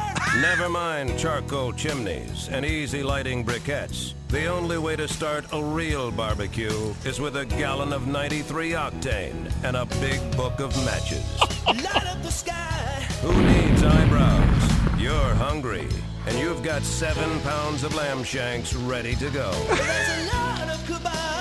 Never 0.41 0.69
mind 0.69 1.19
charcoal 1.19 1.73
chimneys 1.73 2.49
and 2.49 2.65
easy 2.65 3.03
lighting 3.03 3.45
briquettes. 3.45 4.15
The 4.29 4.47
only 4.47 4.79
way 4.79 4.95
to 4.95 5.09
start 5.09 5.45
a 5.53 5.61
real 5.61 6.13
barbecue 6.13 6.95
is 7.05 7.19
with 7.19 7.35
a 7.39 7.45
gallon 7.45 7.93
of 7.93 8.07
93 8.07 8.71
octane 8.71 9.53
and 9.65 9.77
a 9.77 9.85
big 10.01 10.21
book 10.37 10.61
of 10.61 10.73
matches. 10.85 11.27
Light 11.67 12.07
up 12.07 12.23
the 12.23 12.31
sky. 12.31 13.05
Who 13.23 13.33
needs 13.43 13.83
eyebrows? 13.83 15.01
You're 15.01 15.35
hungry, 15.35 15.89
and 16.29 16.39
you've 16.39 16.63
got 16.63 16.83
seven 16.83 17.41
pounds 17.41 17.83
of 17.83 17.97
lamb 17.97 18.23
shanks 18.23 18.75
ready 18.75 19.17
to 19.17 19.29
go. 19.31 19.51
There's 19.51 20.31
a 20.31 20.37
lot 20.37 20.69
of 20.69 20.79
kebabs. 20.87 21.32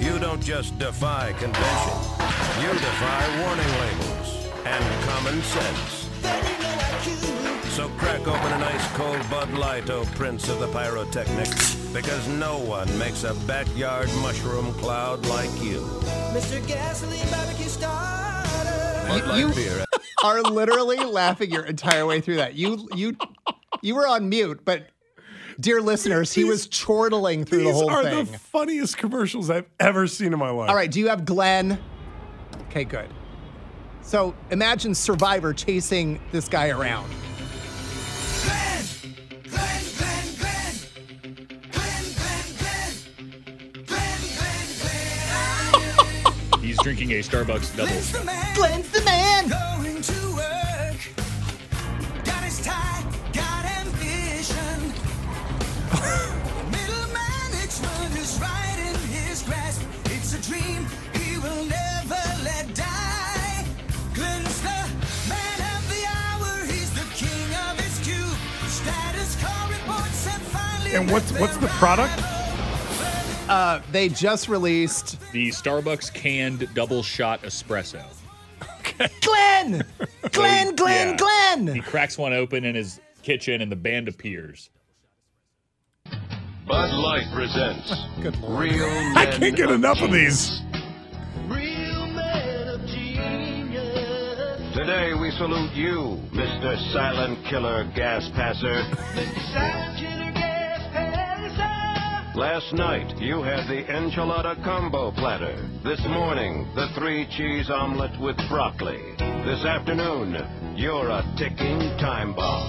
You 0.00 0.18
don't 0.18 0.42
just 0.42 0.78
defy 0.78 1.32
convention, 1.32 1.98
you 2.62 2.72
defy 2.72 3.42
warning 3.42 3.72
labels 3.80 4.48
and 4.64 4.84
common 5.08 5.42
sense. 5.42 6.08
So 7.74 7.88
crack 7.90 8.20
open 8.20 8.52
an 8.52 8.62
ice 8.62 8.86
cold 8.92 9.18
Bud 9.30 9.52
Light, 9.52 9.88
oh 9.90 10.04
Prince 10.14 10.48
of 10.48 10.58
the 10.58 10.66
Pyrotechnics, 10.68 11.74
because 11.92 12.26
no 12.28 12.58
one 12.58 12.86
makes 12.98 13.24
a 13.24 13.34
backyard 13.46 14.08
mushroom 14.22 14.72
cloud 14.74 15.24
like 15.26 15.50
you. 15.62 15.80
Mr. 16.32 16.66
Gasoline 16.66 17.30
Barbecue 17.30 17.66
Starter. 17.68 19.08
Bud 19.08 19.26
Light 19.28 19.38
you- 19.38 19.54
beer. 19.54 19.84
Are 20.22 20.42
literally 20.42 20.98
laughing 20.98 21.50
your 21.50 21.64
entire 21.64 22.04
way 22.04 22.20
through 22.20 22.36
that. 22.36 22.54
You 22.54 22.86
you 22.94 23.16
you 23.82 23.94
were 23.94 24.06
on 24.06 24.28
mute, 24.28 24.60
but 24.66 24.88
dear 25.60 25.80
listeners, 25.82 26.32
he 26.32 26.44
was 26.44 26.66
chortling 26.66 27.44
through 27.44 27.64
the 27.64 27.72
whole 27.72 27.90
thing. 27.90 28.04
These 28.04 28.12
are 28.12 28.24
the 28.24 28.38
funniest 28.38 28.96
commercials 28.98 29.50
I've 29.50 29.66
ever 29.78 30.06
seen 30.06 30.32
in 30.32 30.38
my 30.38 30.50
life. 30.50 30.70
All 30.70 30.74
right, 30.74 30.90
do 30.90 30.98
you 30.98 31.08
have 31.08 31.24
Glenn? 31.24 31.78
Okay, 32.68 32.84
good. 32.84 33.08
So 34.02 34.34
imagine 34.50 34.94
Survivor 34.94 35.52
chasing 35.52 36.20
this 36.32 36.48
guy 36.48 36.70
around. 36.70 37.10
Glenn! 38.42 38.84
Glenn, 39.44 39.84
Glenn, 39.98 40.34
Glenn! 40.38 40.74
Glenn, 41.70 42.04
Glenn, 42.16 42.46
Glenn! 42.58 42.94
Glenn, 43.86 44.20
Glenn, 44.36 44.68
Glenn! 46.50 46.62
He's 46.62 46.78
drinking 46.82 47.12
a 47.12 47.20
Starbucks 47.20 47.76
double. 47.76 47.92
Glenn's 48.54 48.90
the 48.90 49.02
man. 49.02 49.48
Going 49.48 49.72
to 49.74 49.79
And 70.92 71.10
what's 71.10 71.30
what's 71.38 71.56
the 71.58 71.68
product? 71.68 72.12
Uh, 73.48 73.80
they 73.92 74.08
just 74.08 74.48
released 74.48 75.18
The 75.32 75.48
Starbucks 75.48 76.12
canned 76.12 76.68
double 76.74 77.02
shot 77.02 77.42
espresso. 77.42 78.04
Glenn, 79.22 79.82
Glenn, 80.32 80.74
Glenn, 80.74 81.08
Yeah. 81.10 81.16
Glenn. 81.16 81.74
He 81.74 81.80
cracks 81.80 82.18
one 82.18 82.32
open 82.32 82.64
in 82.64 82.74
his 82.74 83.00
kitchen 83.22 83.60
and 83.60 83.70
the 83.70 83.76
band 83.76 84.08
appears. 84.08 84.70
Bud 86.66 86.90
Light 86.92 87.26
presents 87.32 87.92
Good 88.22 88.36
Real 88.48 88.86
Men 88.88 89.16
I 89.16 89.26
can't 89.26 89.56
get 89.56 89.70
enough 89.70 90.00
of 90.02 90.12
these. 90.12 90.60
Real 91.48 92.06
man 92.08 92.68
of 92.68 92.80
genius. 92.86 94.74
Today 94.76 95.14
we 95.14 95.30
salute 95.32 95.72
you, 95.72 96.20
Mr. 96.32 96.92
Silent 96.92 97.44
Killer 97.46 97.84
Gas 97.96 98.28
Passer. 98.34 98.82
Last 102.52 102.72
night, 102.72 103.16
you 103.18 103.42
had 103.42 103.68
the 103.68 103.84
enchilada 103.84 104.60
combo 104.64 105.12
platter. 105.12 105.54
This 105.84 106.04
morning, 106.08 106.66
the 106.74 106.88
three 106.98 107.24
cheese 107.30 107.70
omelet 107.70 108.10
with 108.20 108.36
broccoli. 108.48 108.98
This 109.46 109.64
afternoon, 109.64 110.34
you're 110.74 111.10
a 111.10 111.22
ticking 111.38 111.78
time 112.02 112.34
bomb. 112.34 112.68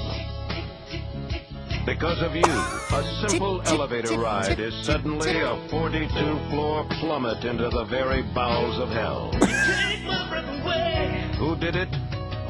Because 1.84 2.22
of 2.22 2.36
you, 2.36 2.44
a 2.46 3.26
simple 3.28 3.64
elevator 3.66 4.20
ride 4.20 4.60
is 4.60 4.86
suddenly 4.86 5.40
a 5.40 5.68
42 5.72 6.10
floor 6.52 6.86
plummet 7.00 7.44
into 7.44 7.68
the 7.70 7.86
very 7.86 8.22
bowels 8.36 8.78
of 8.78 8.90
hell. 8.90 9.32
Who 11.40 11.56
did 11.56 11.76
it? 11.76 11.90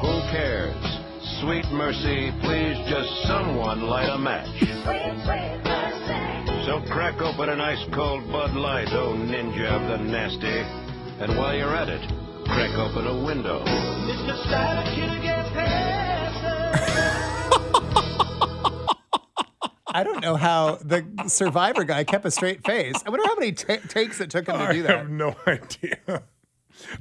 Who 0.02 0.20
cares? 0.28 0.76
Sweet 1.40 1.64
mercy, 1.72 2.30
please 2.42 2.76
just 2.90 3.08
someone 3.26 3.88
light 3.88 4.10
a 4.10 4.18
match. 4.18 5.81
So 6.64 6.80
crack 6.92 7.20
open 7.20 7.48
an 7.48 7.60
ice 7.60 7.84
cold 7.90 8.30
Bud 8.30 8.54
Light, 8.54 8.86
oh 8.92 9.14
ninja 9.14 9.66
of 9.66 9.88
the 9.88 9.98
nasty. 9.98 10.46
And 11.20 11.36
while 11.36 11.56
you're 11.56 11.74
at 11.74 11.88
it, 11.88 12.00
crack 12.44 12.70
open 12.78 13.04
a 13.04 13.24
window. 13.24 13.64
I 19.94 20.04
don't 20.04 20.22
know 20.22 20.36
how 20.36 20.76
the 20.76 21.04
survivor 21.26 21.82
guy 21.82 22.04
kept 22.04 22.24
a 22.26 22.30
straight 22.30 22.64
face. 22.64 22.94
I 23.04 23.10
wonder 23.10 23.26
how 23.26 23.34
many 23.34 23.50
ta 23.50 23.78
takes 23.88 24.20
it 24.20 24.30
took 24.30 24.46
him 24.46 24.56
to 24.58 24.62
I 24.62 24.72
do 24.72 24.82
that. 24.84 24.94
I 24.94 24.98
have 24.98 25.10
no 25.10 25.34
idea. 25.48 25.98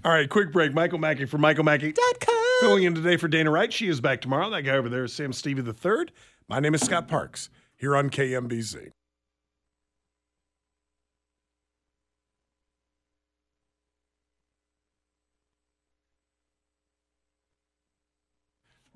All 0.04 0.12
right, 0.12 0.28
quick 0.28 0.52
break. 0.52 0.74
Michael 0.74 0.98
Mackey 0.98 1.26
from 1.26 1.42
MichaelMackey.com. 1.42 2.46
Filling 2.62 2.86
in 2.86 2.96
today 2.96 3.16
for 3.16 3.28
Dana 3.28 3.52
Wright. 3.52 3.72
She 3.72 3.88
is 3.88 4.02
back 4.02 4.22
tomorrow. 4.22 4.50
That 4.50 4.64
guy 4.64 4.76
over 4.76 4.90
there 4.90 5.04
is 5.04 5.14
Sam 5.14 5.32
Stevie 5.32 5.62
III. 5.62 6.08
My 6.50 6.60
name 6.60 6.74
is 6.74 6.82
Scott 6.82 7.08
Parks 7.08 7.52
here 7.78 7.96
on 7.96 8.10
KMBZ. 8.10 8.92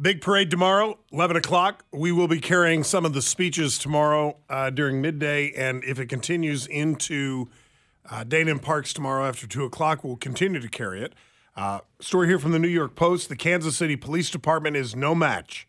Big 0.01 0.19
parade 0.19 0.51
tomorrow, 0.51 0.99
11 1.13 1.37
o'clock. 1.37 1.85
We 1.93 2.11
will 2.11 2.27
be 2.27 2.41
carrying 2.41 2.83
some 2.83 3.05
of 3.05 3.13
the 3.13 3.21
speeches 3.21 3.77
tomorrow 3.77 4.35
uh, 4.49 4.69
during 4.69 5.01
midday. 5.01 5.53
And 5.53 5.85
if 5.85 5.99
it 5.99 6.07
continues 6.07 6.67
into 6.67 7.47
uh, 8.11 8.25
Dana 8.25 8.51
and 8.51 8.61
Parks 8.61 8.91
tomorrow 8.91 9.25
after 9.25 9.47
2 9.47 9.63
o'clock, 9.63 10.03
we'll 10.03 10.17
continue 10.17 10.59
to 10.59 10.67
carry 10.67 11.01
it. 11.01 11.13
Uh, 11.55 11.79
story 12.01 12.27
here 12.27 12.37
from 12.37 12.51
the 12.51 12.59
New 12.59 12.67
York 12.67 12.95
Post 12.95 13.29
the 13.29 13.37
Kansas 13.37 13.77
City 13.77 13.95
Police 13.95 14.29
Department 14.29 14.75
is 14.75 14.97
no 14.97 15.15
match 15.15 15.65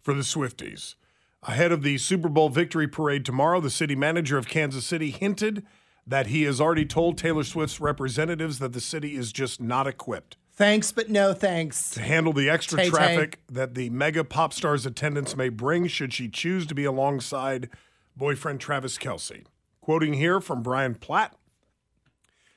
for 0.00 0.14
the 0.14 0.22
Swifties. 0.22 0.94
Ahead 1.42 1.70
of 1.70 1.82
the 1.82 1.98
Super 1.98 2.30
Bowl 2.30 2.48
victory 2.48 2.88
parade 2.88 3.26
tomorrow, 3.26 3.60
the 3.60 3.68
city 3.68 3.94
manager 3.94 4.38
of 4.38 4.48
Kansas 4.48 4.86
City 4.86 5.10
hinted 5.10 5.66
that 6.06 6.28
he 6.28 6.44
has 6.44 6.62
already 6.62 6.86
told 6.86 7.18
Taylor 7.18 7.44
Swift's 7.44 7.78
representatives 7.78 8.58
that 8.58 8.72
the 8.72 8.80
city 8.80 9.16
is 9.16 9.32
just 9.34 9.60
not 9.60 9.86
equipped 9.86 10.38
Thanks, 10.60 10.92
but 10.92 11.08
no 11.08 11.32
thanks. 11.32 11.88
to 11.92 12.02
handle 12.02 12.34
the 12.34 12.50
extra 12.50 12.80
Tay-Tay. 12.80 12.90
traffic 12.90 13.40
that 13.50 13.74
the 13.74 13.88
mega 13.88 14.22
pop 14.24 14.52
star's 14.52 14.84
attendance 14.84 15.34
may 15.34 15.48
bring 15.48 15.86
should 15.86 16.12
she 16.12 16.28
choose 16.28 16.66
to 16.66 16.74
be 16.74 16.84
alongside 16.84 17.70
boyfriend 18.14 18.60
Travis 18.60 18.98
Kelce. 18.98 19.46
Quoting 19.80 20.12
here 20.12 20.38
from 20.38 20.62
Brian 20.62 20.96
Platt, 20.96 21.34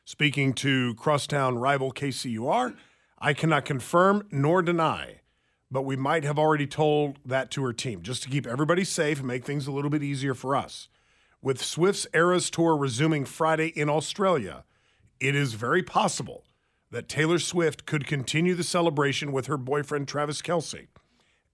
speaking 0.03 0.51
to 0.55 0.95
crosstown 0.95 1.57
rival 1.57 1.93
KCUR, 1.93 2.75
I 3.19 3.33
cannot 3.33 3.63
confirm 3.63 4.27
nor 4.29 4.61
deny, 4.61 5.21
but 5.71 5.83
we 5.83 5.95
might 5.95 6.25
have 6.25 6.37
already 6.37 6.67
told 6.67 7.19
that 7.25 7.51
to 7.51 7.63
her 7.63 7.71
team 7.71 8.01
just 8.01 8.21
to 8.23 8.29
keep 8.29 8.45
everybody 8.45 8.83
safe 8.83 9.19
and 9.19 9.27
make 9.29 9.45
things 9.45 9.65
a 9.65 9.71
little 9.71 9.89
bit 9.89 10.03
easier 10.03 10.33
for 10.33 10.57
us. 10.57 10.89
With 11.41 11.63
Swift's 11.63 12.05
Eras 12.13 12.49
Tour 12.49 12.75
resuming 12.75 13.23
Friday 13.23 13.67
in 13.67 13.89
Australia, 13.89 14.65
it 15.21 15.35
is 15.35 15.53
very 15.53 15.83
possible 15.83 16.43
that 16.93 17.10
Taylor 17.10 17.39
Swift 17.39 17.86
could 17.86 18.06
continue 18.08 18.53
the 18.53 18.63
celebration 18.63 19.32
with 19.32 19.47
her 19.47 19.58
boyfriend 19.58 20.08
Travis 20.08 20.41
Kelce 20.41 20.88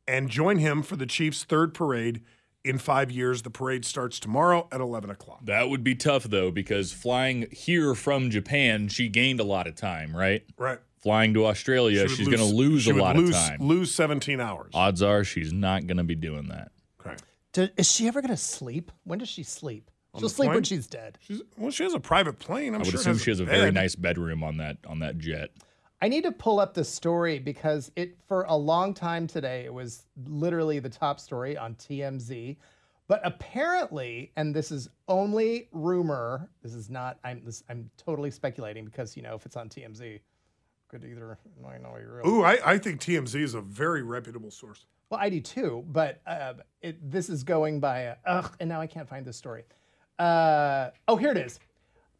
and 0.07 0.29
join 0.29 0.57
him 0.57 0.83
for 0.83 0.97
the 0.97 1.05
Chiefs' 1.05 1.45
third 1.45 1.73
parade 1.73 2.21
in 2.65 2.77
five 2.77 3.09
years. 3.09 3.41
The 3.41 3.49
parade 3.49 3.85
starts 3.85 4.19
tomorrow 4.19 4.67
at 4.71 4.81
11 4.81 5.09
o'clock. 5.09 5.39
That 5.45 5.69
would 5.69 5.83
be 5.83 5.95
tough 5.95 6.23
though, 6.23 6.51
because 6.51 6.91
flying 6.91 7.47
here 7.51 7.95
from 7.95 8.29
Japan, 8.29 8.89
she 8.89 9.07
gained 9.07 9.39
a 9.39 9.45
lot 9.45 9.65
of 9.65 9.75
time, 9.75 10.15
right? 10.15 10.43
Right. 10.57 10.79
Flying 11.01 11.33
to 11.35 11.45
Australia, 11.45 12.09
She 12.09 12.17
she's 12.17 12.27
going 12.27 12.39
to 12.39 12.43
lose 12.43 12.83
she 12.83 12.91
a 12.91 12.93
would 12.93 13.01
lot 13.01 13.15
lose, 13.15 13.29
of 13.29 13.35
time. 13.35 13.59
Lose 13.61 13.95
17 13.95 14.41
hours. 14.41 14.71
Odds 14.73 15.01
are 15.01 15.23
she's 15.23 15.53
not 15.53 15.87
going 15.87 15.97
to 15.97 16.03
be 16.03 16.15
doing 16.15 16.49
that. 16.49 16.71
Okay. 16.99 17.15
Do- 17.53 17.69
is 17.77 17.89
she 17.89 18.09
ever 18.09 18.21
going 18.21 18.31
to 18.31 18.37
sleep? 18.37 18.91
When 19.05 19.19
does 19.19 19.29
she 19.29 19.43
sleep? 19.43 19.89
On 20.13 20.19
She'll 20.19 20.29
the 20.29 20.35
sleep 20.35 20.49
when 20.49 20.63
she's 20.63 20.87
dead. 20.87 21.19
She's, 21.21 21.41
well, 21.57 21.69
she 21.71 21.83
has 21.83 21.93
a 21.93 21.99
private 21.99 22.39
plane. 22.39 22.69
I'm 22.73 22.75
I 22.75 22.77
would 22.79 22.87
sure 22.87 22.99
assume 22.99 23.17
she 23.19 23.29
has 23.29 23.39
a 23.39 23.45
very 23.45 23.71
nice 23.71 23.95
bedroom 23.95 24.43
on 24.43 24.57
that 24.57 24.77
on 24.87 24.99
that 24.99 25.19
jet. 25.19 25.51
I 26.01 26.07
need 26.07 26.23
to 26.23 26.31
pull 26.31 26.59
up 26.59 26.73
the 26.73 26.83
story 26.83 27.39
because 27.39 27.91
it 27.95 28.17
for 28.27 28.43
a 28.43 28.55
long 28.55 28.93
time 28.93 29.27
today 29.27 29.65
it 29.65 29.73
was 29.73 30.07
literally 30.25 30.79
the 30.79 30.89
top 30.89 31.19
story 31.19 31.57
on 31.57 31.75
TMZ. 31.75 32.57
But 33.07 33.21
apparently, 33.23 34.31
and 34.35 34.55
this 34.55 34.71
is 34.71 34.87
only 35.07 35.67
rumor, 35.71 36.49
this 36.61 36.73
is 36.73 36.89
not 36.89 37.19
I'm 37.23 37.43
this 37.43 37.63
I'm 37.69 37.89
totally 37.97 38.31
speculating 38.31 38.85
because 38.85 39.15
you 39.17 39.23
know 39.23 39.35
if 39.35 39.45
it's 39.45 39.57
on 39.57 39.69
TMZ, 39.69 40.19
could 40.87 41.03
either 41.03 41.37
I 41.67 41.77
know 41.77 41.97
you're 41.99 42.25
Ooh, 42.25 42.43
I, 42.43 42.59
I 42.65 42.77
think 42.77 42.99
TMZ 43.01 43.35
is 43.35 43.53
a 43.53 43.61
very 43.61 44.01
reputable 44.01 44.51
source. 44.51 44.85
Well, 45.09 45.19
I 45.19 45.29
do 45.29 45.41
too, 45.41 45.83
but 45.87 46.21
uh, 46.27 46.53
it, 46.81 47.11
this 47.11 47.29
is 47.29 47.43
going 47.43 47.79
by 47.79 48.01
a, 48.01 48.15
ugh, 48.25 48.55
and 48.59 48.69
now 48.69 48.79
I 48.79 48.85
can't 48.85 49.09
find 49.09 49.25
this 49.25 49.37
story. 49.37 49.63
Uh, 50.19 50.89
oh, 51.07 51.15
here 51.15 51.31
it 51.31 51.37
is. 51.37 51.59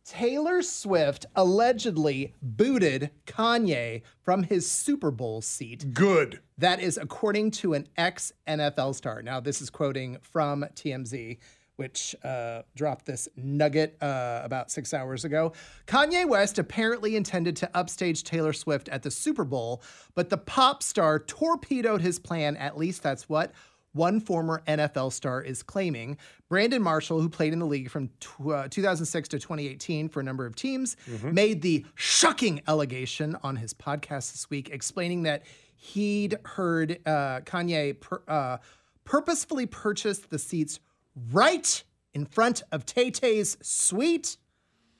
Taylor 0.05 0.63
Swift 0.63 1.27
allegedly 1.35 2.33
booted 2.41 3.11
Kanye 3.27 4.01
from 4.23 4.41
his 4.41 4.69
Super 4.69 5.11
Bowl 5.11 5.41
seat. 5.41 5.93
Good. 5.93 6.39
That 6.57 6.79
is 6.79 6.97
according 6.97 7.51
to 7.51 7.75
an 7.75 7.87
ex 7.95 8.31
NFL 8.47 8.95
star. 8.95 9.21
Now, 9.21 9.39
this 9.39 9.61
is 9.61 9.69
quoting 9.69 10.17
from 10.21 10.65
TMZ, 10.73 11.37
which 11.75 12.15
uh, 12.23 12.63
dropped 12.75 13.05
this 13.05 13.27
nugget 13.35 14.01
uh, 14.01 14.41
about 14.43 14.71
six 14.71 14.95
hours 14.95 15.25
ago. 15.25 15.53
Kanye 15.85 16.27
West 16.27 16.57
apparently 16.57 17.15
intended 17.15 17.55
to 17.57 17.69
upstage 17.77 18.23
Taylor 18.23 18.53
Swift 18.53 18.89
at 18.89 19.03
the 19.03 19.11
Super 19.11 19.45
Bowl, 19.45 19.83
but 20.15 20.31
the 20.31 20.37
pop 20.37 20.81
star 20.81 21.19
torpedoed 21.19 22.01
his 22.01 22.17
plan. 22.17 22.57
At 22.57 22.77
least 22.77 23.03
that's 23.03 23.29
what 23.29 23.51
one 23.93 24.19
former 24.19 24.61
NFL 24.67 25.11
star 25.11 25.41
is 25.41 25.63
claiming. 25.63 26.17
Brandon 26.47 26.81
Marshall, 26.81 27.21
who 27.21 27.29
played 27.29 27.53
in 27.53 27.59
the 27.59 27.65
league 27.65 27.89
from 27.89 28.09
tw- 28.19 28.49
uh, 28.49 28.67
2006 28.69 29.29
to 29.29 29.39
2018 29.39 30.09
for 30.09 30.19
a 30.19 30.23
number 30.23 30.45
of 30.45 30.55
teams, 30.55 30.95
made 31.23 31.61
the 31.61 31.85
shocking 31.95 32.61
allegation 32.67 33.35
on 33.43 33.55
his 33.57 33.73
podcast 33.73 34.31
this 34.31 34.49
week, 34.49 34.69
explaining 34.69 35.23
that 35.23 35.43
he'd 35.75 36.37
heard 36.45 36.99
uh, 37.05 37.41
Kanye 37.41 37.99
per- 37.99 38.21
uh, 38.27 38.57
purposefully 39.05 39.65
purchase 39.65 40.19
the 40.19 40.39
seats 40.39 40.79
right 41.31 41.83
in 42.13 42.25
front 42.25 42.63
of 42.71 42.85
Tay 42.85 43.11
Tay's 43.11 43.57
suite 43.61 44.37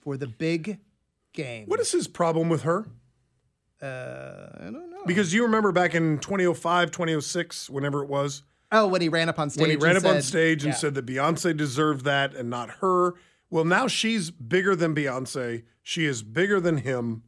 for 0.01 0.17
the 0.17 0.27
big 0.27 0.79
game. 1.33 1.65
What 1.67 1.79
is 1.79 1.91
his 1.91 2.07
problem 2.07 2.49
with 2.49 2.63
her? 2.63 2.87
Uh, 3.81 4.49
I 4.59 4.63
don't 4.65 4.89
know. 4.91 5.03
Because 5.05 5.33
you 5.33 5.43
remember 5.43 5.71
back 5.71 5.95
in 5.95 6.19
2005, 6.19 6.91
2006, 6.91 7.69
whenever 7.69 8.03
it 8.03 8.09
was, 8.09 8.43
Oh, 8.71 8.87
when 8.87 9.01
he 9.01 9.09
ran 9.09 9.29
up 9.29 9.39
on 9.39 9.49
stage. 9.49 9.61
when 9.61 9.69
he 9.71 9.75
ran 9.77 9.95
and 9.95 10.05
up 10.05 10.09
on 10.09 10.15
said- 10.21 10.23
stage 10.25 10.63
and 10.63 10.73
Yeah. 10.73 10.77
said 10.77 10.95
that 10.95 11.05
Beyonce 11.05 11.55
deserved 11.57 12.05
that 12.05 12.35
and 12.35 12.49
not 12.49 12.69
her. 12.81 13.13
Well, 13.49 13.65
now 13.65 13.87
she's 13.87 14.29
bigger 14.31 14.75
than 14.75 14.93
Beyonce. 14.93 15.63
She 15.81 16.05
is 16.05 16.21
bigger 16.21 16.59
than 16.59 16.77
him, 16.77 17.23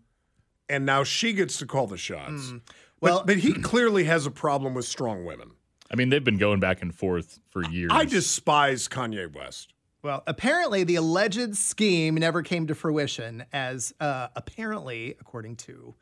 and 0.70 0.86
now 0.86 1.04
she 1.04 1.34
gets 1.34 1.58
to 1.58 1.66
call 1.66 1.88
the 1.88 1.98
shots. 1.98 2.54
Well- 3.00 3.20
but, 3.20 3.28
but 3.28 3.38
he 3.38 3.54
clearly 3.62 4.04
has 4.04 4.26
a 4.28 4.32
problem 4.32 4.74
with 4.76 4.86
strong 4.86 5.26
women. 5.26 5.52
I 5.92 5.96
mean, 5.96 6.10
they've 6.10 6.24
been 6.24 6.38
going 6.38 6.60
back 6.60 6.82
and 6.82 6.94
forth 6.96 7.40
for 7.50 7.64
years. 7.70 7.92
I 7.94 8.06
despise 8.06 8.88
Kanye 8.88 9.34
West. 9.34 9.74
Well, 10.04 10.24
apparently 10.26 10.84
the 10.84 10.96
alleged 10.96 11.56
scheme 11.58 12.16
never 12.16 12.42
came 12.44 12.66
to 12.68 12.76
fruition, 12.76 13.44
as 13.52 13.94
uh, 14.00 14.30
apparently, 14.36 15.16
according 15.20 15.58
to 15.58 15.94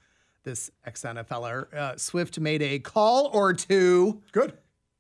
this 0.43 0.69
ex 0.86 1.02
NFLer, 1.04 1.73
uh, 1.73 1.97
Swift 1.97 2.39
made 2.39 2.62
a 2.62 2.80
call 2.80 3.30
or 3.34 3.54
two. 3.54 4.21
Good. 4.32 4.54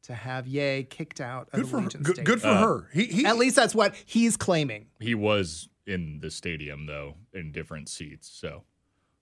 To 0.09 0.15
have 0.15 0.47
Ye 0.47 0.85
kicked 0.89 1.21
out 1.21 1.49
of 1.53 1.61
Good 1.61 1.65
the 1.65 1.69
for 1.69 1.77
her. 1.77 1.83
Legion 1.83 2.01
Good, 2.01 2.15
Stadium. 2.15 2.25
good 2.25 2.41
for 2.41 2.47
Uh, 2.47 2.61
her. 2.61 2.89
He, 2.91 3.05
he 3.05 3.25
At 3.27 3.37
least 3.37 3.55
that's 3.55 3.75
what 3.75 3.93
he's 4.07 4.35
claiming. 4.37 4.87
He 4.99 5.13
was 5.13 5.69
in 5.85 6.19
the 6.19 6.31
stadium 6.31 6.87
though, 6.87 7.13
in 7.31 7.51
different 7.51 7.89
seats. 7.89 8.27
So, 8.27 8.63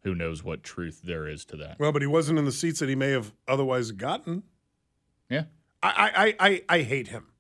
who 0.04 0.16
knows 0.16 0.46
what 0.46 0.64
truth 0.64 1.02
there 1.04 1.28
is 1.28 1.44
to 1.48 1.58
that? 1.58 1.78
well, 1.78 1.92
but 1.92 2.02
he 2.02 2.08
wasn't 2.08 2.40
in 2.40 2.46
the 2.46 2.54
seats 2.54 2.80
that 2.80 2.88
he 2.88 2.96
may 2.96 3.12
have 3.12 3.34
otherwise 3.50 3.92
gotten. 3.92 4.44
Yeah. 5.30 5.44
I 5.84 6.36
I 6.40 6.48
I, 6.48 6.62
I 6.70 6.82
hate 6.84 7.10
him, 7.10 7.34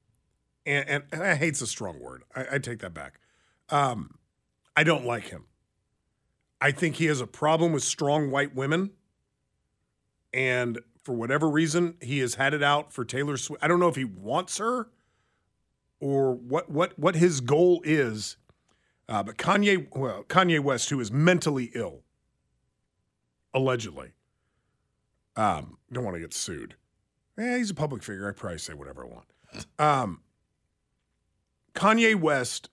and, 0.66 0.89
and, 0.89 1.04
and 1.14 1.24
I 1.24 1.36
hate's 1.36 1.62
a 1.62 1.68
strong 1.68 2.02
word. 2.02 2.24
I, 2.36 2.45
I 2.56 2.58
take 2.58 2.80
that 2.80 2.93
back. 2.93 3.22
Um, 3.70 4.16
I 4.76 4.84
don't 4.84 5.06
like 5.06 5.30
him. 5.30 5.45
I 6.60 6.72
think 6.72 6.95
he 6.98 7.06
has 7.06 7.22
a 7.22 7.28
problem 7.28 7.72
with 7.72 7.84
strong 7.84 8.30
white 8.30 8.54
women, 8.54 8.91
and 10.34 10.80
for 11.08 11.14
whatever 11.14 11.49
reason, 11.49 11.95
he 12.01 12.20
has 12.20 12.36
had 12.36 12.53
it 12.53 12.62
out 12.62 12.91
for 12.91 13.05
Taylor 13.05 13.38
Swift. 13.38 13.64
I 13.64 13.70
don't 13.70 13.80
know 13.80 13.88
if 13.88 13.95
he 13.95 14.03
wants 14.03 14.58
her 14.58 14.89
or 16.01 16.34
what 16.36 16.70
what 16.70 16.99
what 16.99 17.16
his 17.16 17.39
goal 17.39 17.82
is. 17.86 18.36
Uh, 19.08 19.24
but 19.24 19.38
Kanye, 19.38 19.88
well, 19.95 20.26
Kanye 20.26 20.60
West, 20.60 20.89
who 20.89 20.99
is 20.99 21.10
mentally 21.10 21.72
ill, 21.74 22.01
allegedly, 23.53 24.12
um, 25.38 25.78
don't 25.93 26.03
want 26.03 26.18
to 26.18 26.20
get 26.20 26.34
sued. 26.34 26.76
Yeah, 27.38 27.58
he's 27.58 27.70
a 27.70 27.74
public 27.74 28.03
figure. 28.03 28.28
I 28.28 28.34
probably 28.34 28.58
say 28.58 28.74
whatever 28.74 29.05
I 29.05 29.08
want. 29.08 29.26
Um, 29.80 30.22
Kanye 31.74 32.16
West 32.16 32.70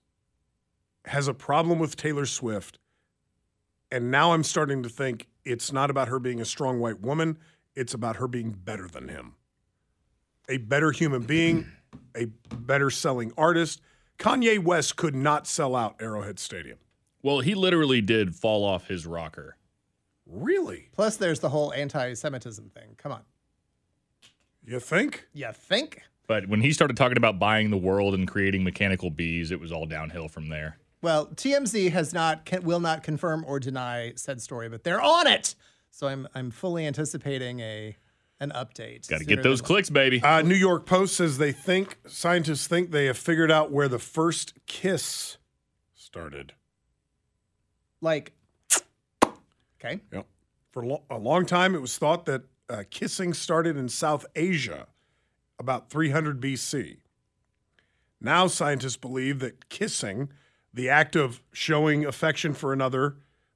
has 1.05 1.29
a 1.29 1.33
problem 1.33 1.79
with 1.79 1.95
Taylor 1.95 2.25
Swift. 2.25 2.79
And 3.91 4.11
now 4.11 4.33
I'm 4.33 4.43
starting 4.43 4.83
to 4.83 4.89
think 4.89 5.29
it's 5.45 5.71
not 5.71 5.89
about 5.89 6.09
her 6.09 6.19
being 6.19 6.41
a 6.41 6.45
strong 6.45 6.81
white 6.81 6.99
woman, 6.99 7.37
it's 7.75 7.93
about 7.93 8.17
her 8.17 8.27
being 8.27 8.51
better 8.51 8.87
than 8.87 9.07
him. 9.09 9.35
A 10.49 10.57
better 10.57 10.91
human 10.91 11.23
being, 11.23 11.67
a 12.15 12.25
better 12.55 12.89
selling 12.89 13.31
artist. 13.37 13.81
Kanye 14.17 14.59
West 14.63 14.95
could 14.95 15.15
not 15.15 15.47
sell 15.47 15.75
out 15.75 15.95
Arrowhead 15.99 16.39
Stadium. 16.39 16.77
Well, 17.21 17.39
he 17.39 17.55
literally 17.55 18.01
did 18.01 18.35
fall 18.35 18.63
off 18.63 18.87
his 18.87 19.05
rocker. 19.05 19.57
Really? 20.27 20.89
Plus, 20.93 21.17
there's 21.17 21.39
the 21.39 21.49
whole 21.49 21.73
anti-Semitism 21.73 22.69
thing. 22.69 22.95
Come 22.97 23.11
on, 23.11 23.21
You 24.63 24.79
think? 24.79 25.27
you 25.33 25.49
think? 25.51 26.01
But 26.27 26.47
when 26.47 26.61
he 26.61 26.71
started 26.73 26.97
talking 26.97 27.17
about 27.17 27.37
buying 27.37 27.69
the 27.69 27.77
world 27.77 28.13
and 28.15 28.27
creating 28.27 28.63
mechanical 28.63 29.09
bees, 29.11 29.51
it 29.51 29.59
was 29.59 29.71
all 29.71 29.85
downhill 29.85 30.27
from 30.27 30.49
there. 30.49 30.77
Well, 31.01 31.27
TMZ 31.27 31.91
has 31.91 32.13
not 32.13 32.45
can, 32.45 32.63
will 32.63 32.79
not 32.79 33.03
confirm 33.03 33.43
or 33.47 33.59
deny 33.59 34.13
said 34.15 34.41
story, 34.41 34.69
but 34.69 34.83
they're 34.83 35.01
on 35.01 35.27
it. 35.27 35.53
So 35.95 36.07
I'm 36.07 36.27
I'm 36.35 36.51
fully 36.51 36.85
anticipating 36.85 37.61
a 37.61 37.95
an 38.41 38.51
update. 38.51 39.07
Got 39.07 39.19
to 39.19 39.25
get 39.25 39.43
those 39.43 39.59
than- 39.61 39.67
clicks, 39.67 39.89
baby. 39.89 40.21
Uh, 40.21 40.41
New 40.41 40.55
York 40.55 40.85
Post 40.85 41.15
says 41.15 41.37
they 41.37 41.53
think, 41.53 41.97
scientists 42.05 42.67
think 42.67 42.91
they 42.91 43.05
have 43.05 43.17
figured 43.17 43.49
out 43.49 43.71
where 43.71 43.87
the 43.87 43.97
first 43.97 44.53
kiss 44.65 45.37
started. 45.93 46.51
Like, 48.01 48.33
okay, 49.79 50.01
Yep. 50.11 50.27
For 50.71 50.85
lo- 50.85 51.03
a 51.09 51.17
long 51.17 51.45
time, 51.45 51.73
it 51.75 51.81
was 51.81 51.97
thought 51.97 52.25
that 52.25 52.43
uh, 52.69 52.83
kissing 52.89 53.33
started 53.33 53.77
in 53.77 53.87
South 53.87 54.25
Asia 54.35 54.87
about 55.57 55.89
300 55.89 56.41
BC. 56.41 56.97
Now, 58.19 58.47
scientists 58.47 58.97
believe 58.97 59.39
that 59.39 59.69
kissing, 59.69 60.27
the 60.73 60.89
act 60.89 61.15
of 61.15 61.41
showing 61.53 62.03
affection 62.05 62.53
for 62.53 62.73
another 62.73 63.15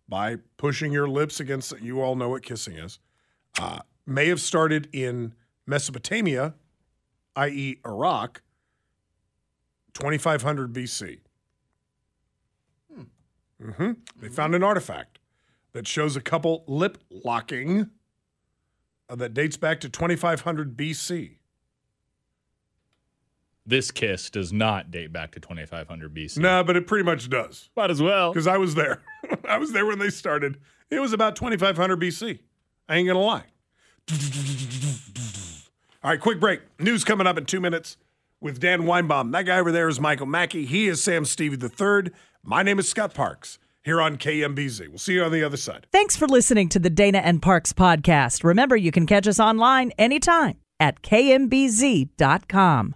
by 0.10 0.38
pushing 0.58 0.92
your 0.92 1.08
lips 1.08 1.40
against, 1.40 1.80
you 1.80 2.02
all 2.02 2.16
know 2.16 2.30
what 2.30 2.42
kissing 2.42 2.76
is, 2.76 3.00
uh, 3.60 3.80
may 4.06 4.28
have 4.28 4.42
started 4.42 4.90
in 4.92 5.34
Mesopotamia, 5.68 6.56
i.e., 7.36 7.78
Iraq, 7.86 8.42
2500 9.94 10.74
BC. 10.74 11.20
hmm 13.62 13.92
They 14.20 14.30
found 14.30 14.56
an 14.56 14.64
artifact 14.64 15.20
that 15.74 15.88
shows 15.88 16.16
a 16.16 16.22
couple 16.22 16.64
lip 16.68 16.98
locking 17.10 17.90
uh, 19.10 19.16
that 19.16 19.34
dates 19.34 19.58
back 19.58 19.80
to 19.82 19.90
2500 19.90 20.76
BC. 20.76 21.39
This 23.70 23.92
kiss 23.92 24.32
does 24.32 24.52
not 24.52 24.90
date 24.90 25.14
back 25.14 25.32
to 25.34 25.40
2500 25.40 26.12
BC. 26.12 26.40
No, 26.40 26.64
but 26.64 26.76
it 26.76 26.88
pretty 26.88 27.04
much 27.04 27.30
does. 27.30 27.70
Might 27.78 27.92
as 27.92 28.02
well. 28.02 28.34
Because 28.34 28.48
I 28.48 28.58
was 28.58 28.74
there. 28.74 29.04
I 29.48 29.60
was 29.60 29.74
there 29.74 29.86
when 29.86 30.00
they 30.00 30.10
started. 30.10 30.58
It 30.90 31.00
was 31.00 31.14
about 31.14 31.36
2500 31.36 32.00
BC. 32.02 32.40
I 32.88 32.96
ain't 32.96 33.08
going 33.08 33.16
to 33.16 33.24
lie. 33.24 33.44
All 36.04 36.10
right, 36.10 36.20
quick 36.20 36.40
break. 36.40 36.62
News 36.80 37.04
coming 37.04 37.28
up 37.28 37.38
in 37.38 37.46
two 37.46 37.62
minutes 37.62 37.98
with 38.42 38.60
Dan 38.60 38.82
Weinbaum. 38.84 39.32
That 39.34 39.44
guy 39.44 39.60
over 39.60 39.72
there 39.72 39.88
is 39.88 40.00
Michael 40.00 40.26
Mackey. 40.26 40.66
He 40.66 40.88
is 40.88 41.04
Sam 41.04 41.24
Stevie 41.24 41.64
III. 41.64 42.12
My 42.42 42.64
name 42.64 42.80
is 42.80 42.90
Scott 42.90 43.14
Parks 43.14 43.60
here 43.84 44.02
on 44.02 44.18
KMBZ. 44.18 44.88
We'll 44.88 44.98
see 44.98 45.14
you 45.14 45.24
on 45.24 45.32
the 45.32 45.44
other 45.44 45.58
side. 45.58 45.86
Thanks 45.92 46.16
for 46.16 46.28
listening 46.28 46.70
to 46.70 46.80
the 46.80 46.90
Dana 46.90 47.20
and 47.20 47.40
Parks 47.40 47.72
podcast. 47.72 48.44
Remember, 48.44 48.76
you 48.76 48.92
can 48.92 49.06
catch 49.06 49.28
us 49.28 49.40
online 49.40 49.92
anytime 50.00 50.58
at 50.80 51.04
kmbz.com. 51.04 52.96